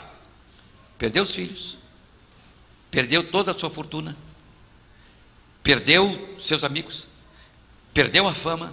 Perdeu 0.98 1.24
os 1.24 1.32
filhos, 1.32 1.78
perdeu 2.90 3.30
toda 3.30 3.52
a 3.52 3.58
sua 3.58 3.70
fortuna, 3.70 4.16
perdeu 5.66 6.40
seus 6.40 6.64
amigos, 6.64 7.06
perdeu 7.92 8.26
a 8.28 8.36
fama, 8.36 8.72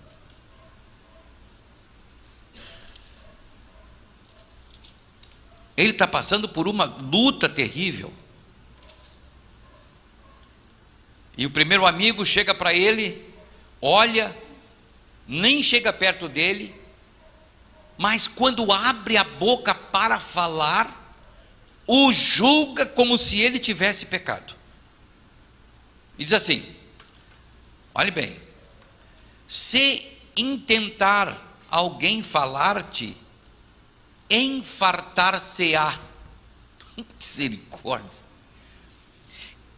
Ele 5.74 5.92
está 5.92 6.06
passando 6.06 6.46
por 6.50 6.68
uma 6.68 6.84
luta 6.84 7.48
terrível. 7.48 8.12
E 11.34 11.46
o 11.46 11.50
primeiro 11.50 11.86
amigo 11.86 12.26
chega 12.26 12.54
para 12.54 12.74
ele, 12.74 13.32
olha, 13.80 14.36
nem 15.26 15.62
chega 15.62 15.94
perto 15.94 16.28
dele, 16.28 16.78
mas 17.96 18.26
quando 18.26 18.70
abre 18.70 19.16
a 19.16 19.24
boca 19.24 19.74
para 19.74 20.20
falar, 20.20 21.16
o 21.86 22.12
julga 22.12 22.84
como 22.84 23.16
se 23.16 23.40
ele 23.40 23.58
tivesse 23.58 24.04
pecado. 24.04 24.59
E 26.20 26.24
diz 26.24 26.34
assim: 26.34 26.62
olhe 27.94 28.10
bem, 28.10 28.38
se 29.48 30.06
intentar 30.36 31.58
alguém 31.70 32.22
falar-te, 32.22 33.16
enfartar-se-á. 34.28 35.98
Misericórdia. 37.18 38.30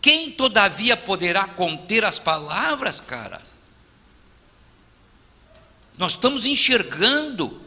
Quem 0.01 0.33
todavia 0.33 0.97
poderá 0.97 1.47
conter 1.47 2.05
as 2.05 2.19
palavras, 2.19 3.01
cara? 3.01 3.41
Nós 5.97 6.13
estamos 6.13 6.45
enxergando, 6.45 7.63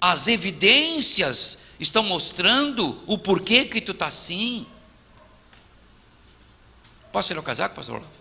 as 0.00 0.28
evidências 0.28 1.58
estão 1.78 2.02
mostrando 2.02 3.02
o 3.06 3.18
porquê 3.18 3.66
que 3.66 3.82
tu 3.82 3.92
está 3.92 4.06
assim. 4.06 4.66
Posso 7.16 7.28
tirar 7.28 7.40
o 7.40 7.42
casaco, 7.42 7.74
pastor 7.74 7.96
Olavo? 7.96 8.12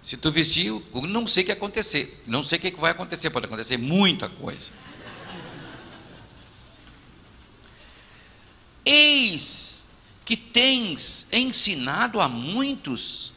Se 0.00 0.16
tu 0.16 0.30
vestir, 0.30 0.66
eu 0.66 0.84
não 1.08 1.26
sei 1.26 1.42
o 1.42 1.46
que 1.46 1.50
acontecer. 1.50 2.22
Não 2.28 2.44
sei 2.44 2.58
o 2.58 2.60
que 2.60 2.70
vai 2.76 2.92
acontecer. 2.92 3.28
Pode 3.30 3.46
acontecer 3.46 3.76
muita 3.76 4.28
coisa. 4.28 4.70
Eis 8.84 9.88
que 10.24 10.36
tens 10.36 11.26
ensinado 11.32 12.20
a 12.20 12.28
muitos. 12.28 13.32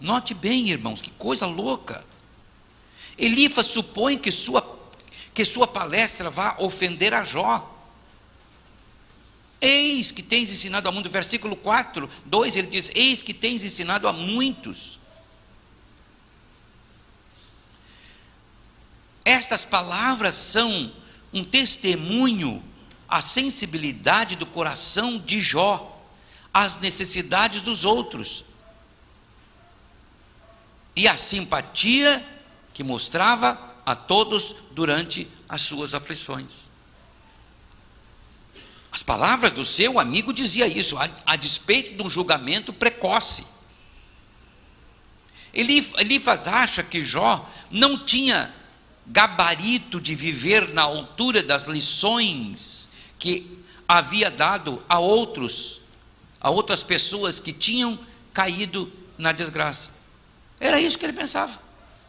Note 0.00 0.32
bem, 0.32 0.70
irmãos, 0.70 1.02
que 1.02 1.10
coisa 1.10 1.44
louca. 1.44 2.13
Elifa 3.18 3.62
supõe 3.62 4.18
que 4.18 4.32
sua, 4.32 4.62
que 5.32 5.44
sua 5.44 5.66
palestra 5.66 6.30
vá 6.30 6.56
ofender 6.58 7.14
a 7.14 7.24
Jó. 7.24 7.70
Eis 9.60 10.10
que 10.10 10.22
tens 10.22 10.50
ensinado 10.50 10.88
a 10.88 10.92
muitos, 10.92 11.12
versículo 11.12 11.56
4, 11.56 12.08
2, 12.26 12.56
ele 12.56 12.68
diz: 12.68 12.90
Eis 12.94 13.22
que 13.22 13.32
tens 13.32 13.62
ensinado 13.62 14.06
a 14.08 14.12
muitos. 14.12 14.98
Estas 19.24 19.64
palavras 19.64 20.34
são 20.34 20.92
um 21.32 21.42
testemunho 21.42 22.62
à 23.08 23.22
sensibilidade 23.22 24.36
do 24.36 24.44
coração 24.44 25.18
de 25.18 25.40
Jó, 25.40 26.04
às 26.52 26.78
necessidades 26.78 27.62
dos 27.62 27.84
outros, 27.84 28.44
e 30.94 31.08
à 31.08 31.16
simpatia 31.16 32.33
que 32.74 32.82
mostrava 32.82 33.58
a 33.86 33.94
todos 33.94 34.56
durante 34.72 35.28
as 35.48 35.62
suas 35.62 35.94
aflições. 35.94 36.68
As 38.90 39.02
palavras 39.02 39.52
do 39.52 39.64
seu 39.64 39.98
amigo 39.98 40.32
dizia 40.32 40.66
isso, 40.66 40.98
a, 40.98 41.08
a 41.24 41.36
despeito 41.36 41.96
de 41.96 42.02
um 42.02 42.10
julgamento 42.10 42.72
precoce. 42.72 43.46
Elifas 45.52 46.46
acha 46.48 46.82
que 46.82 47.04
Jó 47.04 47.48
não 47.70 48.04
tinha 48.04 48.52
gabarito 49.06 50.00
de 50.00 50.14
viver 50.14 50.72
na 50.72 50.82
altura 50.82 51.42
das 51.42 51.64
lições 51.64 52.90
que 53.18 53.58
havia 53.86 54.30
dado 54.30 54.82
a 54.88 54.98
outros, 54.98 55.80
a 56.40 56.50
outras 56.50 56.82
pessoas 56.82 57.38
que 57.38 57.52
tinham 57.52 57.98
caído 58.32 58.92
na 59.16 59.30
desgraça. 59.30 59.90
Era 60.58 60.80
isso 60.80 60.98
que 60.98 61.04
ele 61.04 61.12
pensava. 61.12 61.63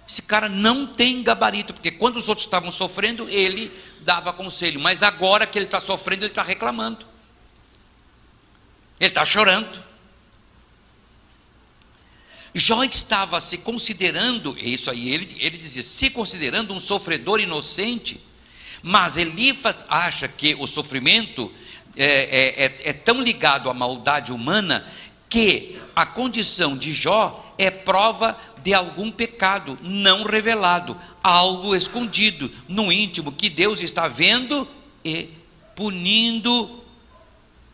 Esse 0.07 0.21
cara 0.21 0.47
não 0.47 0.85
tem 0.85 1.23
gabarito, 1.23 1.73
porque 1.73 1.91
quando 1.91 2.17
os 2.17 2.29
outros 2.29 2.45
estavam 2.45 2.71
sofrendo, 2.71 3.27
ele 3.29 3.71
dava 4.01 4.31
conselho, 4.31 4.79
mas 4.79 5.01
agora 5.01 5.47
que 5.47 5.57
ele 5.57 5.65
está 5.65 5.81
sofrendo, 5.81 6.23
ele 6.23 6.31
está 6.31 6.43
reclamando, 6.43 7.05
ele 8.99 9.09
está 9.09 9.25
chorando. 9.25 9.83
Jó 12.53 12.83
estava 12.83 13.41
se 13.41 13.57
considerando, 13.57 14.55
isso 14.57 14.89
aí 14.89 15.09
ele, 15.09 15.35
ele 15.39 15.57
dizia, 15.57 15.83
se 15.83 16.09
considerando 16.09 16.73
um 16.73 16.79
sofredor 16.79 17.41
inocente, 17.41 18.21
mas 18.81 19.17
Elifas 19.17 19.85
acha 19.89 20.27
que 20.27 20.55
o 20.55 20.67
sofrimento 20.67 21.51
é, 21.97 22.05
é, 22.05 22.65
é, 22.65 22.89
é 22.89 22.93
tão 22.93 23.21
ligado 23.21 23.69
à 23.69 23.73
maldade 23.73 24.31
humana 24.31 24.87
que 25.27 25.77
a 25.95 26.05
condição 26.05 26.77
de 26.77 26.93
Jó 26.93 27.44
é 27.57 27.69
prova 27.69 28.37
de 28.63 28.73
algum 28.73 29.11
pecado 29.11 29.77
não 29.81 30.23
revelado, 30.23 30.97
algo 31.23 31.75
escondido 31.75 32.51
no 32.67 32.91
íntimo 32.91 33.31
que 33.31 33.49
Deus 33.49 33.81
está 33.81 34.07
vendo 34.07 34.67
e 35.03 35.29
punindo 35.75 36.83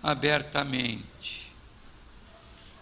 abertamente. 0.03 1.51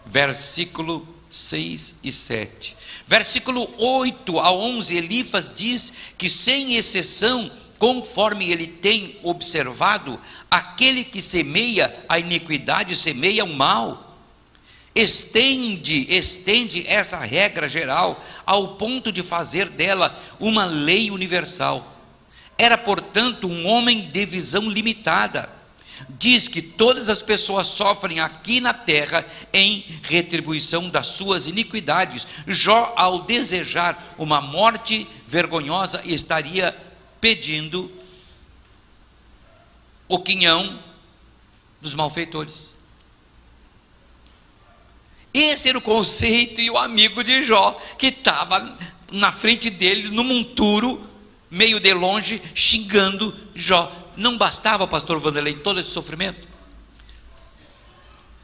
Versículo 0.04 1.06
6 1.30 1.96
e 2.02 2.12
7. 2.12 2.76
Versículo 3.06 3.68
8 3.78 4.40
a 4.40 4.52
11, 4.52 4.96
Elifas 4.96 5.52
diz 5.54 5.92
que, 6.18 6.28
sem 6.28 6.74
exceção, 6.74 7.50
conforme 7.78 8.50
ele 8.50 8.66
tem 8.66 9.18
observado, 9.22 10.18
aquele 10.50 11.04
que 11.04 11.22
semeia 11.22 12.04
a 12.08 12.18
iniquidade 12.18 12.96
semeia 12.96 13.44
o 13.44 13.54
mal 13.54 14.09
estende, 14.94 16.12
estende 16.12 16.86
essa 16.86 17.18
regra 17.18 17.68
geral 17.68 18.22
ao 18.44 18.76
ponto 18.76 19.12
de 19.12 19.22
fazer 19.22 19.68
dela 19.68 20.18
uma 20.38 20.64
lei 20.64 21.10
universal. 21.10 21.96
Era, 22.58 22.76
portanto, 22.76 23.48
um 23.48 23.66
homem 23.66 24.10
de 24.10 24.26
visão 24.26 24.68
limitada, 24.68 25.48
diz 26.08 26.48
que 26.48 26.60
todas 26.60 27.08
as 27.08 27.22
pessoas 27.22 27.68
sofrem 27.68 28.20
aqui 28.20 28.60
na 28.60 28.74
terra 28.74 29.24
em 29.52 29.84
retribuição 30.02 30.88
das 30.88 31.06
suas 31.06 31.46
iniquidades. 31.46 32.26
Jó, 32.46 32.92
ao 32.96 33.22
desejar 33.22 34.14
uma 34.18 34.40
morte 34.40 35.06
vergonhosa, 35.26 36.02
estaria 36.04 36.76
pedindo 37.20 37.90
o 40.08 40.18
quinhão 40.18 40.82
dos 41.80 41.94
malfeitores. 41.94 42.74
Esse 45.32 45.68
era 45.68 45.78
o 45.78 45.82
conceito 45.82 46.60
e 46.60 46.70
o 46.70 46.78
amigo 46.78 47.22
de 47.22 47.42
Jó, 47.42 47.78
que 47.96 48.08
estava 48.08 48.78
na 49.12 49.30
frente 49.30 49.70
dele, 49.70 50.08
no 50.08 50.24
monturo, 50.24 51.08
meio 51.50 51.78
de 51.78 51.92
longe, 51.94 52.40
xingando 52.54 53.36
Jó. 53.54 53.90
Não 54.16 54.36
bastava, 54.36 54.86
pastor 54.86 55.18
Vanderlei, 55.18 55.54
todo 55.54 55.80
esse 55.80 55.90
sofrimento? 55.90 56.48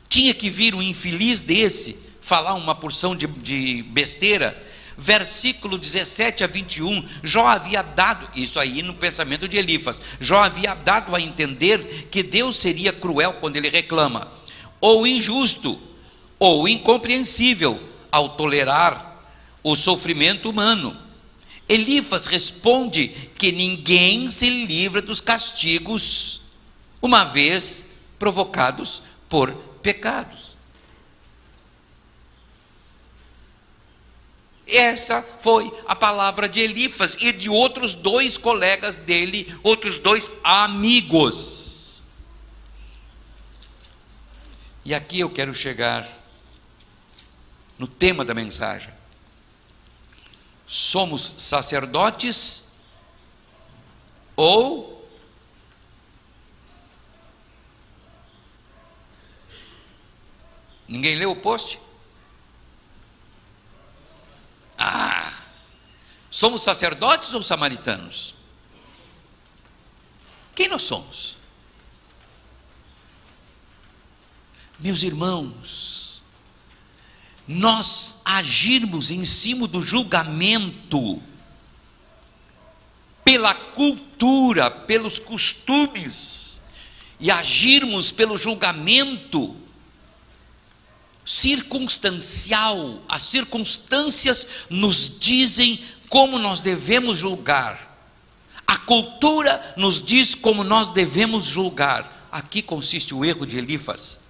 Tinha 0.09 0.33
que 0.33 0.49
vir 0.49 0.75
um 0.75 0.83
infeliz 0.83 1.42
desse 1.42 2.07
falar 2.20 2.55
uma 2.55 2.75
porção 2.75 3.14
de, 3.14 3.27
de 3.27 3.83
besteira. 3.83 4.61
Versículo 4.99 5.77
17 5.77 6.42
a 6.42 6.46
21, 6.46 7.07
Jó 7.22 7.46
havia 7.46 7.83
dado, 7.83 8.27
isso 8.35 8.59
aí 8.59 8.83
no 8.83 8.94
pensamento 8.94 9.46
de 9.46 9.59
Elifas, 9.59 10.01
Jó 10.18 10.38
havia 10.38 10.75
dado 10.75 11.14
a 11.14 11.20
entender 11.20 12.09
que 12.11 12.22
Deus 12.22 12.57
seria 12.57 12.94
cruel 12.94 13.35
quando 13.35 13.57
ele 13.57 13.68
reclama, 13.68 14.27
ou 14.81 15.07
injusto, 15.07 15.79
ou 16.38 16.68
incompreensível 16.68 17.81
ao 18.11 18.31
tolerar 18.31 19.22
o 19.62 19.75
sofrimento 19.75 20.51
humano. 20.51 20.96
Elifas 21.68 22.27
responde 22.27 23.09
que 23.09 23.51
ninguém 23.51 24.31
se 24.31 24.49
livra 24.64 25.03
dos 25.03 25.20
castigos, 25.20 26.42
uma 27.03 27.25
vez 27.25 27.88
provocados 28.18 29.03
por 29.29 29.53
pecados. 29.83 30.57
Essa 34.66 35.22
foi 35.22 35.72
a 35.87 35.94
palavra 35.94 36.49
de 36.49 36.61
Elifas 36.61 37.16
e 37.20 37.33
de 37.33 37.49
outros 37.49 37.94
dois 37.94 38.37
colegas 38.37 38.99
dele, 38.99 39.55
outros 39.62 39.99
dois 40.01 40.33
amigos. 40.42 42.03
E 44.85 44.92
aqui 44.92 45.20
eu 45.20 45.31
quero 45.31 45.55
chegar 45.55 46.09
no 47.79 47.87
tema 47.87 48.25
da 48.25 48.35
mensagem 48.35 48.93
somos 50.67 51.35
sacerdotes 51.39 52.73
ou 54.35 54.97
Ninguém 60.89 61.17
leu 61.17 61.33
o 61.33 61.37
post? 61.37 61.81
Ah! 64.79 65.43
Somos 66.31 66.62
sacerdotes 66.62 67.35
ou 67.35 67.43
samaritanos? 67.43 68.35
Quem 70.55 70.69
nós 70.69 70.83
somos? 70.83 71.37
Meus 74.79 75.03
irmãos, 75.03 75.96
nós 77.47 78.17
agirmos 78.25 79.11
em 79.11 79.25
cima 79.25 79.67
do 79.67 79.83
julgamento, 79.83 81.23
pela 83.25 83.55
cultura, 83.55 84.71
pelos 84.71 85.19
costumes, 85.19 86.61
e 87.19 87.31
agirmos 87.31 88.13
pelo 88.13 88.37
julgamento 88.37 89.57
circunstancial, 91.25 93.03
as 93.09 93.23
circunstâncias 93.23 94.47
nos 94.71 95.19
dizem 95.19 95.83
como 96.09 96.39
nós 96.39 96.61
devemos 96.61 97.19
julgar. 97.19 97.97
A 98.65 98.77
cultura 98.79 99.75
nos 99.77 100.01
diz 100.01 100.35
como 100.35 100.63
nós 100.63 100.91
devemos 100.91 101.45
julgar. 101.45 102.29
Aqui 102.31 102.63
consiste 102.63 103.13
o 103.15 103.25
erro 103.25 103.45
de 103.45 103.59
Elifas. 103.59 104.21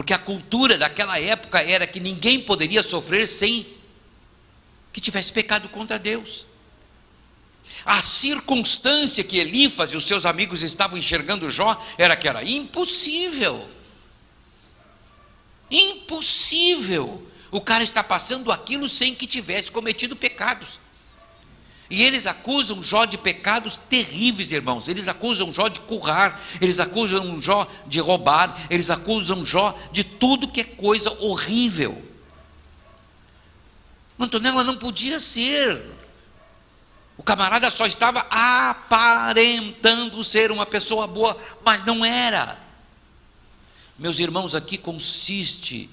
Porque 0.00 0.14
a 0.14 0.18
cultura 0.18 0.78
daquela 0.78 1.20
época 1.20 1.60
era 1.60 1.86
que 1.86 2.00
ninguém 2.00 2.40
poderia 2.40 2.82
sofrer 2.82 3.28
sem 3.28 3.66
que 4.94 4.98
tivesse 4.98 5.30
pecado 5.30 5.68
contra 5.68 5.98
Deus. 5.98 6.46
A 7.84 8.00
circunstância 8.00 9.22
que 9.22 9.36
Elifas 9.36 9.92
e 9.92 9.98
os 9.98 10.04
seus 10.04 10.24
amigos 10.24 10.62
estavam 10.62 10.96
enxergando 10.96 11.50
Jó 11.50 11.78
era 11.98 12.16
que 12.16 12.26
era 12.26 12.42
impossível. 12.42 13.68
Impossível. 15.70 17.30
O 17.50 17.60
cara 17.60 17.84
está 17.84 18.02
passando 18.02 18.50
aquilo 18.50 18.88
sem 18.88 19.14
que 19.14 19.26
tivesse 19.26 19.70
cometido 19.70 20.16
pecados. 20.16 20.78
E 21.90 22.04
eles 22.04 22.24
acusam 22.24 22.80
Jó 22.80 23.04
de 23.04 23.18
pecados 23.18 23.76
terríveis, 23.76 24.52
irmãos. 24.52 24.86
Eles 24.86 25.08
acusam 25.08 25.52
Jó 25.52 25.66
de 25.66 25.80
currar, 25.80 26.40
eles 26.60 26.78
acusam 26.78 27.42
Jó 27.42 27.66
de 27.84 27.98
roubar, 27.98 28.56
eles 28.70 28.90
acusam 28.90 29.44
Jó 29.44 29.76
de 29.90 30.04
tudo 30.04 30.46
que 30.46 30.60
é 30.60 30.64
coisa 30.64 31.10
horrível. 31.18 32.00
Antonella 34.18 34.62
não 34.62 34.76
podia 34.76 35.18
ser. 35.18 35.82
O 37.16 37.22
camarada 37.24 37.70
só 37.70 37.86
estava 37.86 38.20
aparentando 38.30 40.22
ser 40.22 40.52
uma 40.52 40.64
pessoa 40.64 41.08
boa, 41.08 41.36
mas 41.64 41.84
não 41.84 42.04
era. 42.04 42.56
Meus 43.98 44.20
irmãos, 44.20 44.54
aqui 44.54 44.78
consiste 44.78 45.90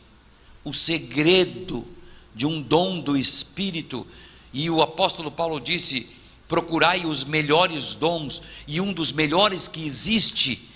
o 0.64 0.74
segredo 0.74 1.88
de 2.36 2.46
um 2.46 2.62
dom 2.62 3.00
do 3.00 3.18
Espírito 3.18 4.06
e 4.54 4.70
o 4.70 4.82
apóstolo 4.82 5.32
Paulo 5.32 5.60
disse: 5.60 6.10
procurai 6.48 7.06
os 7.06 7.24
melhores 7.24 7.96
dons, 7.96 8.42
e 8.68 8.80
um 8.80 8.94
dos 8.94 9.12
melhores 9.12 9.68
que 9.68 9.86
existe 9.86 10.70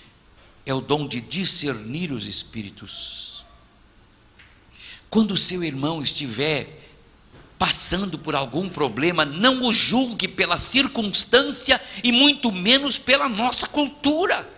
é 0.66 0.74
o 0.74 0.82
dom 0.82 1.08
de 1.08 1.22
discernir 1.22 2.12
os 2.12 2.26
espíritos. 2.26 3.44
Quando 5.10 5.32
o 5.32 5.38
seu 5.38 5.64
irmão 5.64 6.02
estiver 6.02 6.80
passando 7.58 8.18
por 8.18 8.34
algum 8.34 8.68
problema, 8.68 9.24
não 9.24 9.62
o 9.68 9.72
julgue 9.72 10.28
pela 10.28 10.58
circunstância 10.58 11.80
e 12.04 12.12
muito 12.12 12.52
menos 12.52 12.98
pela 12.98 13.30
nossa 13.30 13.68
cultura. 13.68 14.50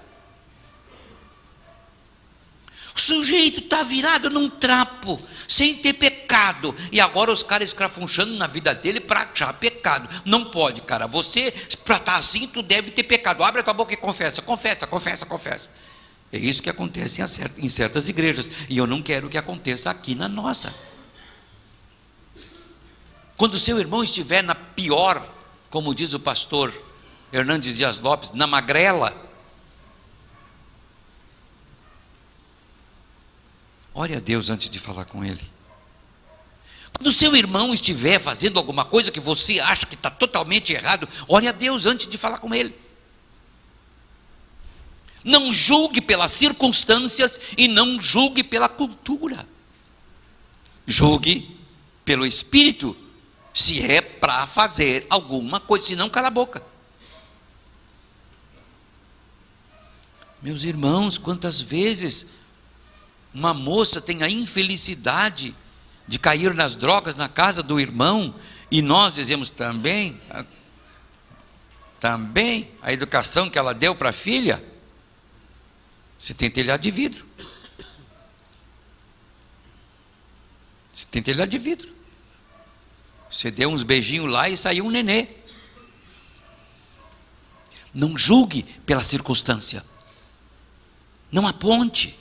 O 2.96 3.02
sujeito 3.02 3.60
está 3.60 3.84
virado 3.84 4.30
num 4.30 4.50
trapo, 4.50 5.22
sem 5.50 5.76
ter 5.76 5.94
pecado, 5.94 6.13
e 6.92 7.00
agora 7.00 7.32
os 7.32 7.44
caras 7.44 7.70
escrafunchando 7.70 8.36
na 8.36 8.48
vida 8.48 8.74
dele 8.74 9.00
para 9.00 9.22
achar 9.22 9.54
pecado. 9.54 10.10
Não 10.26 10.46
pode, 10.46 10.82
cara. 10.82 11.08
Você, 11.08 11.52
para 11.84 11.98
estar 11.98 12.14
tá 12.14 12.18
assim, 12.18 12.48
tu 12.48 12.62
deve 12.62 12.92
ter 12.92 13.04
pecado. 13.04 13.44
Abre 13.44 13.62
a 13.62 13.64
tua 13.64 13.74
boca 13.74 13.94
e 13.94 13.98
confessa, 13.98 14.42
confessa, 14.42 14.88
confessa, 14.88 15.26
confessa. 15.26 15.72
É 16.32 16.38
isso 16.38 16.64
que 16.64 16.70
acontece 16.70 17.22
em 17.58 17.70
certas 17.70 18.10
igrejas, 18.10 18.50
e 18.68 18.78
eu 18.78 18.88
não 18.88 19.04
quero 19.04 19.30
que 19.30 19.38
aconteça 19.38 19.92
aqui 19.92 20.16
na 20.16 20.28
nossa. 20.28 20.74
Quando 23.38 23.58
seu 23.58 23.80
irmão 23.80 24.04
estiver 24.04 24.42
na 24.42 24.56
pior, 24.56 25.24
como 25.70 25.94
diz 25.94 26.14
o 26.14 26.20
pastor 26.20 26.74
Hernandes 27.32 27.76
Dias 27.76 28.00
Lopes, 28.00 28.32
na 28.32 28.48
magrela, 28.48 29.14
Ore 33.94 34.16
a 34.16 34.20
Deus 34.20 34.50
antes 34.50 34.70
de 34.70 34.80
falar 34.80 35.06
com 35.06 35.24
Ele. 35.24 35.54
Quando 36.94 37.12
seu 37.12 37.36
irmão 37.36 37.74
estiver 37.74 38.20
fazendo 38.20 38.58
alguma 38.58 38.86
coisa 38.86 39.12
que 39.12 39.20
você 39.20 39.60
acha 39.60 39.86
que 39.86 39.96
está 39.96 40.10
totalmente 40.10 40.74
errado, 40.74 41.08
ore 41.28 41.48
a 41.48 41.52
Deus 41.52 41.86
antes 41.86 42.08
de 42.08 42.18
falar 42.18 42.38
com 42.38 42.54
Ele. 42.54 42.74
Não 45.24 45.52
julgue 45.54 46.02
pelas 46.02 46.32
circunstâncias 46.32 47.40
e 47.58 47.68
não 47.68 48.00
julgue 48.00 48.44
pela 48.44 48.68
cultura. 48.68 49.48
Julgue 50.86 51.58
pelo 52.04 52.26
Espírito, 52.26 52.96
se 53.54 53.82
é 53.82 54.02
para 54.02 54.46
fazer 54.46 55.08
alguma 55.10 55.60
coisa, 55.60 55.86
se 55.86 55.96
não, 55.96 56.10
cala 56.10 56.28
a 56.28 56.32
boca. 56.32 56.62
Meus 60.42 60.66
irmãos, 60.66 61.18
quantas 61.18 61.62
vezes 61.62 62.28
uma 63.34 63.54
moça 63.54 64.02
tem 64.02 64.24
a 64.24 64.30
infelicidade 64.30 65.56
de 66.08 66.20
cair 66.20 66.54
nas 66.54 66.76
drogas 66.76 67.16
na 67.16 67.30
casa 67.30 67.64
do 67.64 67.80
irmão, 67.80 68.36
e 68.70 68.82
nós 68.82 69.14
dizemos 69.14 69.50
também, 69.50 70.20
também 72.00 72.72
a 72.82 72.92
educação 72.92 73.50
que 73.50 73.58
ela 73.58 73.74
deu 73.74 73.96
para 73.96 74.10
a 74.10 74.14
filha, 74.14 74.64
você 76.20 76.34
tem 76.34 76.50
telhado 76.50 76.82
de 76.82 76.90
vidro. 76.90 77.28
Você 80.94 81.06
tem 81.12 81.22
telhado 81.22 81.50
de 81.50 81.58
vidro. 81.58 81.92
Você 83.30 83.52
deu 83.52 83.70
uns 83.70 83.84
beijinhos 83.84 84.32
lá 84.32 84.48
e 84.48 84.56
saiu 84.56 84.86
um 84.86 84.92
nenê. 84.92 85.28
Não 87.94 88.18
julgue 88.18 88.64
pela 88.86 89.04
circunstância. 89.04 89.84
Não 91.32 91.46
aponte. 91.46 92.18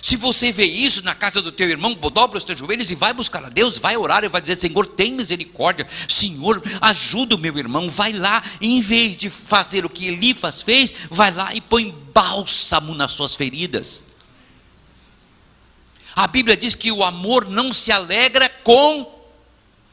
Se 0.00 0.16
você 0.16 0.52
vê 0.52 0.64
isso 0.64 1.02
na 1.02 1.14
casa 1.14 1.42
do 1.42 1.50
teu 1.50 1.68
irmão, 1.68 1.94
dobra 1.94 2.38
os 2.38 2.44
teus 2.44 2.58
joelhos 2.58 2.90
e 2.90 2.94
vai 2.94 3.12
buscar 3.12 3.44
a 3.44 3.48
Deus, 3.48 3.78
vai 3.78 3.96
orar 3.96 4.22
e 4.22 4.28
vai 4.28 4.40
dizer: 4.40 4.56
Senhor, 4.56 4.86
tem 4.86 5.12
misericórdia, 5.12 5.86
Senhor, 6.08 6.62
ajuda 6.80 7.34
o 7.34 7.38
meu 7.38 7.58
irmão. 7.58 7.88
Vai 7.88 8.12
lá, 8.12 8.42
em 8.60 8.80
vez 8.80 9.16
de 9.16 9.28
fazer 9.28 9.84
o 9.84 9.90
que 9.90 10.06
Elifas 10.06 10.62
fez, 10.62 10.94
vai 11.10 11.32
lá 11.32 11.54
e 11.54 11.60
põe 11.60 11.90
bálsamo 12.14 12.94
nas 12.94 13.12
suas 13.12 13.34
feridas. 13.34 14.04
A 16.14 16.26
Bíblia 16.26 16.56
diz 16.56 16.74
que 16.74 16.92
o 16.92 17.02
amor 17.02 17.48
não 17.48 17.72
se 17.72 17.90
alegra 17.90 18.48
com 18.48 19.12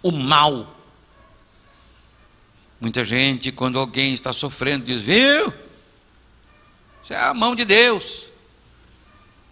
o 0.02 0.12
mal. 0.12 0.78
Muita 2.80 3.04
gente, 3.04 3.52
quando 3.52 3.80
alguém 3.80 4.14
está 4.14 4.32
sofrendo, 4.32 4.86
diz: 4.86 5.02
Viu? 5.02 5.54
Isso 7.02 7.14
é 7.14 7.18
a 7.18 7.34
mão 7.34 7.56
de 7.56 7.66
Deus. 7.66 8.33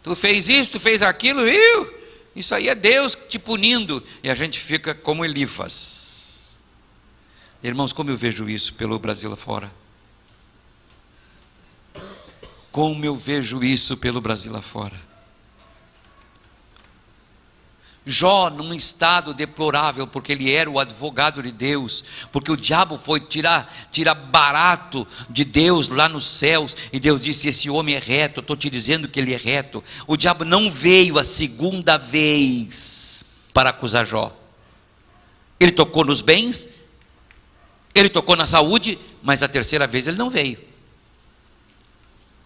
Tu 0.04 0.16
fez 0.16 0.50
isso, 0.50 0.72
tu 0.72 0.80
fez 0.80 1.02
aquilo, 1.02 1.46
viu? 1.46 1.94
Isso 2.36 2.56
aí 2.56 2.70
é 2.70 2.76
Deus 2.76 3.18
te 3.30 3.38
punindo. 3.38 4.04
E 4.24 4.30
a 4.30 4.36
gente 4.36 4.60
fica 4.60 4.96
como 4.96 5.24
Elifas. 5.24 6.56
Irmãos, 7.64 7.94
como 7.94 8.10
eu 8.10 8.18
vejo 8.18 8.50
isso 8.50 8.74
pelo 8.74 8.98
Brasil 8.98 9.32
afora? 9.32 9.72
Como 12.72 13.04
eu 13.06 13.16
vejo 13.16 13.64
isso 13.64 13.98
pelo 13.98 14.22
Brasil 14.22 14.56
afora? 14.56 15.11
Jó 18.04 18.50
num 18.50 18.74
estado 18.74 19.32
deplorável, 19.32 20.08
porque 20.08 20.32
ele 20.32 20.52
era 20.52 20.70
o 20.70 20.80
advogado 20.80 21.44
de 21.44 21.52
Deus, 21.52 22.04
porque 22.32 22.52
o 22.52 22.58
diabo 22.58 22.98
foi 22.98 23.20
tirar, 23.20 23.72
tirar 23.92 24.16
barato 24.16 25.08
de 25.30 25.46
Deus 25.46 25.88
lá 25.88 26.10
nos 26.10 26.28
céus, 26.28 26.76
e 26.92 27.00
Deus 27.00 27.22
disse: 27.22 27.50
Esse 27.50 27.70
homem 27.70 27.94
é 27.94 28.00
reto, 28.00 28.40
estou 28.40 28.58
te 28.58 28.72
dizendo 28.72 29.08
que 29.08 29.20
ele 29.20 29.34
é 29.34 29.38
reto. 29.38 29.84
O 30.08 30.18
diabo 30.18 30.44
não 30.44 30.70
veio 30.70 31.20
a 31.20 31.24
segunda 31.24 31.96
vez 31.98 33.24
para 33.54 33.70
acusar 33.70 34.04
Jó. 34.06 34.36
Ele 35.60 35.72
tocou 35.72 36.04
nos 36.04 36.24
bens, 36.24 36.68
ele 37.94 38.10
tocou 38.10 38.36
na 38.36 38.48
saúde, 38.48 38.98
mas 39.22 39.44
a 39.44 39.48
terceira 39.48 39.86
vez 39.86 40.08
ele 40.08 40.18
não 40.18 40.30
veio. 40.30 40.58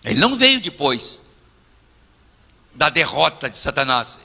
Ele 0.04 0.20
não 0.20 0.36
veio 0.36 0.60
depois 0.60 1.22
da 2.74 2.89
derrota 2.89 3.50
de 3.50 3.58
Satanás. 3.58 4.20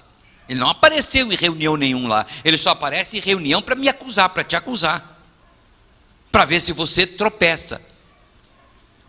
Ele 0.50 0.58
não 0.58 0.68
apareceu 0.70 1.32
em 1.32 1.36
reunião 1.36 1.76
nenhum 1.76 2.08
lá. 2.08 2.26
Ele 2.44 2.58
só 2.58 2.70
aparece 2.70 3.16
em 3.16 3.20
reunião 3.20 3.62
para 3.62 3.76
me 3.76 3.88
acusar, 3.88 4.28
para 4.30 4.42
te 4.42 4.56
acusar. 4.56 5.22
Para 6.32 6.44
ver 6.44 6.60
se 6.60 6.72
você 6.72 7.06
tropeça. 7.06 7.80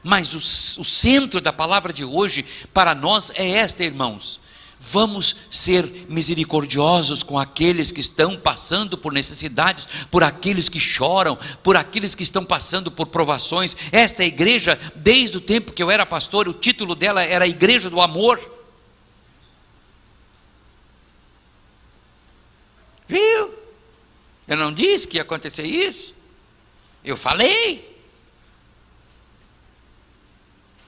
Mas 0.03 0.35
o, 0.35 0.37
o, 0.81 0.85
centro 0.85 1.41
da 1.41 1.51
palavra 1.51 1.91
de 1.91 2.05
hoje 2.05 2.45
para 2.71 2.93
nós 2.93 3.31
é 3.33 3.49
esta, 3.49 3.83
irmãos. 3.83 4.39
Vamos 4.79 5.35
ser 5.49 6.05
misericordiosos 6.07 7.23
com 7.23 7.39
aqueles 7.39 7.91
que 7.91 8.01
estão 8.01 8.37
passando 8.37 8.95
por 8.95 9.11
necessidades, 9.11 9.87
por 10.11 10.23
aqueles 10.23 10.69
que 10.69 10.79
choram, 10.79 11.39
por 11.63 11.75
aqueles 11.75 12.13
que 12.13 12.21
estão 12.21 12.45
passando 12.45 12.91
por 12.91 13.07
provações. 13.07 13.75
Esta 13.91 14.23
igreja, 14.23 14.77
desde 14.95 15.37
o 15.37 15.41
tempo 15.41 15.73
que 15.73 15.81
eu 15.81 15.89
era 15.89 16.05
pastor, 16.05 16.47
o 16.47 16.53
título 16.53 16.93
dela 16.93 17.23
era 17.23 17.47
Igreja 17.47 17.89
do 17.89 17.99
Amor. 17.99 18.60
Viu? 23.11 23.53
Eu 24.47 24.55
não 24.55 24.71
disse 24.71 25.05
que 25.05 25.17
ia 25.17 25.21
acontecer 25.21 25.65
isso? 25.65 26.15
Eu 27.03 27.17
falei. 27.17 27.91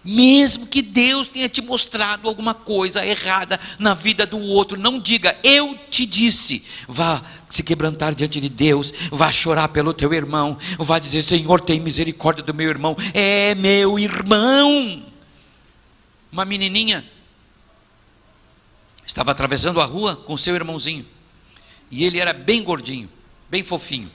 Mesmo 0.05 0.67
que 0.67 0.81
Deus 0.81 1.27
tenha 1.27 1.49
te 1.49 1.61
mostrado 1.61 2.27
alguma 2.27 2.53
coisa 2.53 3.05
errada 3.05 3.59
na 3.77 3.93
vida 3.93 4.25
do 4.25 4.37
outro, 4.37 4.77
não 4.77 4.99
diga, 4.99 5.37
eu 5.43 5.77
te 5.89 6.05
disse. 6.05 6.63
Vá 6.87 7.21
se 7.49 7.61
quebrantar 7.61 8.15
diante 8.15 8.39
de 8.39 8.49
Deus, 8.49 8.93
vá 9.11 9.31
chorar 9.31 9.69
pelo 9.69 9.93
teu 9.93 10.13
irmão, 10.13 10.57
vá 10.77 10.99
dizer: 10.99 11.21
Senhor, 11.21 11.59
tem 11.59 11.79
misericórdia 11.79 12.43
do 12.43 12.53
meu 12.53 12.69
irmão, 12.69 12.95
é 13.13 13.55
meu 13.55 13.97
irmão. 13.99 15.05
Uma 16.31 16.43
menininha 16.45 17.05
estava 19.05 19.31
atravessando 19.31 19.79
a 19.79 19.85
rua 19.85 20.15
com 20.15 20.37
seu 20.37 20.55
irmãozinho. 20.55 21.05
E 21.93 22.03
ele 22.03 22.17
era 22.17 22.33
bem 22.33 22.63
gordinho, 22.63 23.07
bem 23.51 23.63
fofinho. 23.63 24.11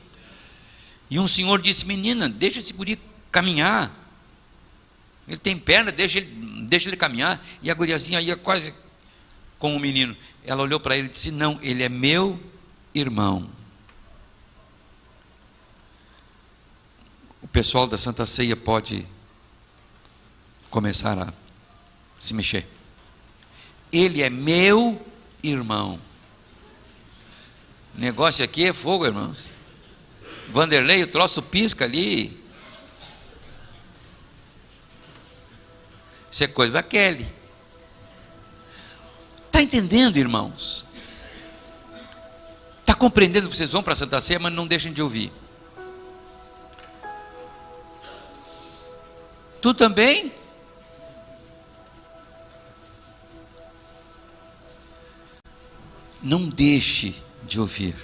E 1.08 1.16
um 1.20 1.28
senhor 1.28 1.62
disse: 1.62 1.86
Menina, 1.86 2.28
deixa 2.28 2.58
esse 2.58 2.72
guri 2.72 2.98
caminhar. 3.30 3.94
Ele 5.28 5.38
tem 5.38 5.56
perna, 5.56 5.92
deixa 5.92 6.18
ele, 6.18 6.66
deixa 6.66 6.88
ele 6.88 6.96
caminhar. 6.96 7.40
E 7.62 7.70
a 7.70 7.74
guriazinha 7.74 8.20
ia 8.20 8.36
quase 8.36 8.74
com 9.60 9.76
o 9.76 9.78
menino. 9.78 10.16
Ela 10.44 10.60
olhou 10.64 10.80
para 10.80 10.96
ele 10.96 11.06
e 11.06 11.10
disse: 11.10 11.30
Não, 11.30 11.56
ele 11.62 11.84
é 11.84 11.88
meu 11.88 12.42
irmão. 12.92 13.48
O 17.40 17.46
pessoal 17.46 17.86
da 17.86 17.96
Santa 17.96 18.26
Ceia 18.26 18.56
pode 18.56 19.06
começar 20.68 21.16
a 21.16 21.32
se 22.18 22.34
mexer. 22.34 22.66
Ele 23.92 24.20
é 24.20 24.28
meu 24.28 25.00
irmão. 25.44 26.07
Negócio 27.98 28.44
aqui 28.44 28.64
é 28.64 28.72
fogo, 28.72 29.04
irmãos. 29.04 29.48
Vanderlei, 30.50 31.02
o 31.02 31.08
troço 31.08 31.42
pisca 31.42 31.84
ali. 31.84 32.44
Isso 36.30 36.44
é 36.44 36.46
coisa 36.46 36.74
da 36.74 36.80
Kelly. 36.80 37.26
Está 39.46 39.60
entendendo, 39.60 40.16
irmãos? 40.16 40.84
Está 42.80 42.94
compreendendo 42.94 43.50
vocês 43.50 43.72
vão 43.72 43.82
para 43.82 43.96
Santa 43.96 44.20
Ceia, 44.20 44.38
mas 44.38 44.52
não 44.52 44.64
deixem 44.64 44.92
de 44.92 45.02
ouvir. 45.02 45.32
Tu 49.60 49.74
também? 49.74 50.32
Não 56.22 56.48
deixe 56.48 57.26
de 57.48 57.60
ouvir. 57.60 57.96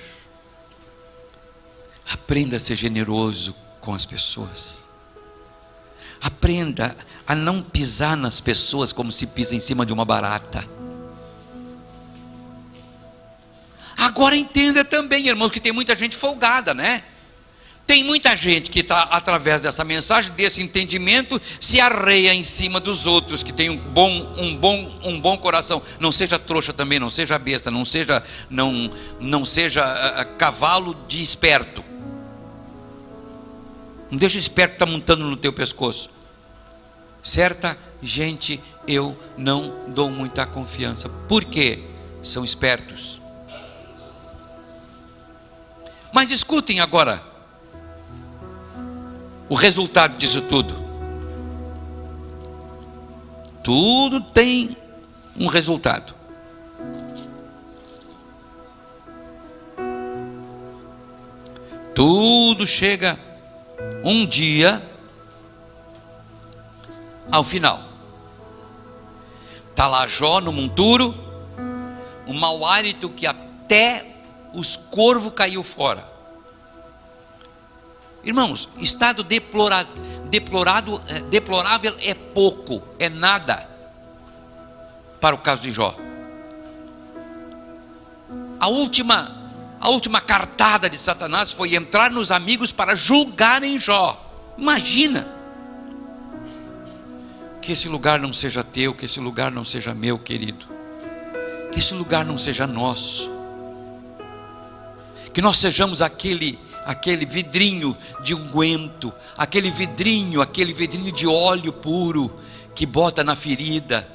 Aprenda 2.10 2.56
a 2.56 2.60
ser 2.60 2.76
generoso 2.76 3.54
com 3.80 3.94
as 3.94 4.04
pessoas. 4.04 4.88
Aprenda 6.20 6.96
a 7.26 7.34
não 7.34 7.62
pisar 7.62 8.16
nas 8.16 8.40
pessoas 8.40 8.92
como 8.92 9.12
se 9.12 9.26
pisa 9.26 9.54
em 9.54 9.60
cima 9.60 9.84
de 9.84 9.92
uma 9.92 10.04
barata. 10.04 10.68
Agora 13.96 14.36
entenda 14.36 14.84
também, 14.84 15.28
irmãos, 15.28 15.50
que 15.50 15.60
tem 15.60 15.72
muita 15.72 15.94
gente 15.94 16.16
folgada, 16.16 16.74
né? 16.74 17.02
Tem 17.86 18.02
muita 18.02 18.34
gente 18.34 18.70
que 18.70 18.80
está, 18.80 19.02
através 19.02 19.60
dessa 19.60 19.84
mensagem, 19.84 20.32
desse 20.32 20.62
entendimento, 20.62 21.40
se 21.60 21.80
arreia 21.80 22.32
em 22.32 22.42
cima 22.42 22.80
dos 22.80 23.06
outros, 23.06 23.42
que 23.42 23.52
tem 23.52 23.68
um 23.68 23.76
bom, 23.76 24.34
um 24.38 24.56
bom, 24.56 25.00
um 25.04 25.20
bom 25.20 25.36
coração. 25.36 25.82
Não 26.00 26.10
seja 26.10 26.38
trouxa 26.38 26.72
também, 26.72 26.98
não 26.98 27.10
seja 27.10 27.38
besta, 27.38 27.70
não 27.70 27.84
seja, 27.84 28.22
não, 28.48 28.90
não 29.20 29.44
seja 29.44 29.84
uh, 29.84 30.36
cavalo 30.38 30.96
de 31.06 31.22
esperto. 31.22 31.84
Não 34.10 34.16
deixa 34.18 34.38
o 34.38 34.40
esperto 34.40 34.74
estar 34.74 34.86
tá 34.86 34.90
montando 34.90 35.28
no 35.28 35.36
teu 35.36 35.52
pescoço. 35.52 36.08
Certa 37.22 37.76
gente 38.02 38.60
eu 38.88 39.18
não 39.36 39.74
dou 39.88 40.10
muita 40.10 40.46
confiança. 40.46 41.10
Por 41.28 41.44
quê? 41.44 41.84
São 42.22 42.44
espertos. 42.44 43.20
Mas 46.10 46.30
escutem 46.30 46.80
agora 46.80 47.33
o 49.48 49.54
resultado 49.54 50.16
disso 50.16 50.42
tudo? 50.42 50.84
Tudo 53.62 54.20
tem 54.20 54.76
um 55.38 55.46
resultado. 55.46 56.14
Tudo 61.94 62.66
chega 62.66 63.18
um 64.04 64.26
dia 64.26 64.82
ao 67.30 67.44
final. 67.44 67.80
Está 69.70 69.86
lá 69.86 70.06
Jó 70.06 70.40
no 70.40 70.52
monturo, 70.52 71.14
um 72.26 72.34
mau 72.34 72.66
hálito 72.66 73.08
que 73.08 73.26
até 73.26 74.06
os 74.52 74.76
corvos 74.76 75.32
caiu 75.34 75.62
fora. 75.64 76.13
Irmãos, 78.24 78.68
estado 78.78 79.22
deplorado, 79.22 79.88
deplorado, 80.30 81.00
eh, 81.08 81.20
deplorável 81.22 81.94
é 82.00 82.14
pouco, 82.14 82.82
é 82.98 83.08
nada 83.08 83.68
para 85.20 85.34
o 85.34 85.38
caso 85.38 85.62
de 85.62 85.72
Jó. 85.72 85.96
A 88.58 88.68
última, 88.68 89.30
a 89.80 89.88
última 89.90 90.20
cartada 90.20 90.88
de 90.88 90.98
Satanás 90.98 91.52
foi 91.52 91.74
entrar 91.74 92.10
nos 92.10 92.30
amigos 92.30 92.72
para 92.72 92.94
julgarem 92.94 93.78
Jó. 93.78 94.20
Imagina 94.56 95.34
Que 97.64 97.72
esse 97.72 97.88
lugar 97.88 98.20
não 98.20 98.30
seja 98.30 98.62
teu, 98.62 98.92
que 98.92 99.06
esse 99.06 99.18
lugar 99.18 99.50
não 99.50 99.64
seja 99.64 99.94
meu, 99.94 100.18
querido. 100.18 100.66
Que 101.72 101.78
esse 101.78 101.94
lugar 101.94 102.22
não 102.22 102.36
seja 102.36 102.66
nosso. 102.66 103.30
Que 105.32 105.40
nós 105.40 105.56
sejamos 105.56 106.02
aquele 106.02 106.58
aquele 106.84 107.24
vidrinho 107.24 107.96
de 108.22 108.34
unguento, 108.34 109.12
aquele 109.36 109.70
vidrinho, 109.70 110.40
aquele 110.40 110.72
vidrinho 110.72 111.12
de 111.12 111.26
óleo 111.26 111.72
puro 111.72 112.32
que 112.74 112.86
bota 112.86 113.24
na 113.24 113.34
ferida. 113.34 114.08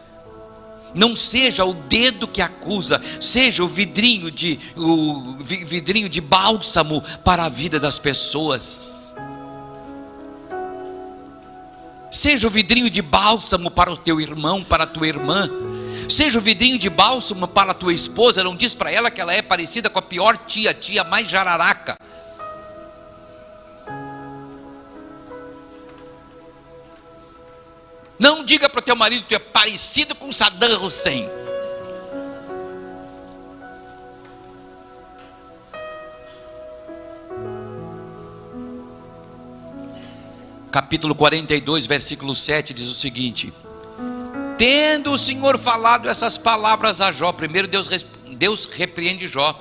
Não 0.93 1.15
seja 1.15 1.63
o 1.65 1.73
dedo 1.73 2.27
que 2.27 2.41
acusa, 2.41 2.99
seja 3.19 3.63
o 3.63 3.67
vidrinho 3.67 4.31
de 4.31 4.59
o 4.75 5.37
vidrinho 5.43 6.09
de 6.09 6.19
bálsamo 6.19 7.03
para 7.23 7.45
a 7.45 7.49
vida 7.49 7.79
das 7.79 7.99
pessoas. 7.99 9.13
Seja 12.11 12.47
o 12.47 12.49
vidrinho 12.49 12.89
de 12.89 13.03
bálsamo 13.03 13.69
para 13.69 13.91
o 13.91 13.97
teu 13.97 14.19
irmão, 14.19 14.63
para 14.63 14.83
a 14.85 14.87
tua 14.87 15.07
irmã. 15.07 15.47
Seja 16.09 16.39
o 16.39 16.41
vidrinho 16.41 16.79
de 16.79 16.89
bálsamo 16.89 17.47
para 17.47 17.71
a 17.71 17.75
tua 17.75 17.93
esposa. 17.93 18.43
Não 18.43 18.55
diz 18.55 18.73
para 18.73 18.91
ela 18.91 19.11
que 19.11 19.21
ela 19.21 19.31
é 19.31 19.43
parecida 19.43 19.91
com 19.91 19.99
a 19.99 20.01
pior 20.01 20.35
tia, 20.37 20.73
tia 20.73 21.03
mais 21.03 21.29
jararaca. 21.29 21.95
Não 28.19 28.43
diga 28.43 28.69
para 28.69 28.79
o 28.79 28.83
teu 28.83 28.95
marido 28.95 29.23
que 29.23 29.29
tu 29.29 29.35
é 29.35 29.39
parecido 29.39 30.13
com 30.13 30.31
Saddam 30.31 30.83
Hussein. 30.83 31.29
capítulo 40.69 41.15
42, 41.15 41.85
versículo 41.85 42.35
7 42.35 42.73
diz 42.73 42.87
o 42.87 42.93
seguinte: 42.93 43.53
Tendo 44.57 45.11
o 45.11 45.17
Senhor 45.17 45.57
falado 45.57 46.07
essas 46.07 46.37
palavras 46.37 47.01
a 47.01 47.11
Jó, 47.11 47.31
primeiro 47.31 47.67
Deus, 47.67 47.89
Deus 48.37 48.65
repreende 48.65 49.27
Jó, 49.27 49.59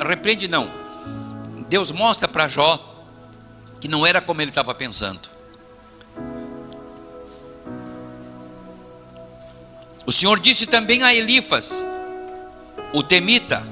repreende 0.00 0.48
não, 0.48 0.70
Deus 1.68 1.90
mostra 1.92 2.28
para 2.28 2.48
Jó 2.48 2.94
que 3.80 3.88
não 3.88 4.06
era 4.06 4.20
como 4.20 4.40
ele 4.40 4.50
estava 4.50 4.74
pensando. 4.74 5.35
O 10.06 10.12
Senhor 10.12 10.38
disse 10.38 10.66
também 10.66 11.02
a 11.02 11.12
Elifas, 11.12 11.84
o 12.92 13.02
temita, 13.02 13.66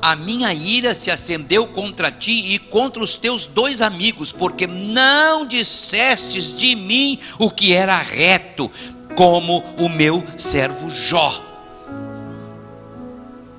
a 0.00 0.14
minha 0.14 0.54
ira 0.54 0.94
se 0.94 1.10
acendeu 1.10 1.66
contra 1.66 2.12
ti 2.12 2.54
e 2.54 2.58
contra 2.60 3.02
os 3.02 3.16
teus 3.16 3.46
dois 3.46 3.82
amigos, 3.82 4.30
porque 4.30 4.64
não 4.64 5.44
dissestes 5.44 6.56
de 6.56 6.76
mim 6.76 7.18
o 7.36 7.50
que 7.50 7.72
era 7.72 8.00
reto, 8.00 8.70
como 9.16 9.58
o 9.76 9.88
meu 9.88 10.24
servo 10.36 10.88
Jó. 10.88 11.42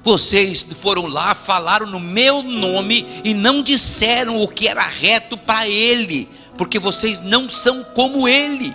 Vocês 0.02 0.65
foram 0.80 1.08
lá, 1.08 1.36
falaram 1.36 1.88
no 1.88 2.00
meu 2.00 2.41
nome 2.41 3.06
e 3.26 3.34
não 3.34 3.62
disseram 3.62 4.41
o 4.41 4.48
que 4.48 4.70
era 4.70 4.82
reto 4.82 5.36
para 5.36 5.67
ele, 5.67 6.30
porque 6.58 6.80
vocês 6.80 7.20
não 7.20 7.50
são 7.50 7.84
como 7.84 8.26
ele. 8.26 8.74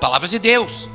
Palavras 0.00 0.30
de 0.30 0.38
Deus. 0.38 0.88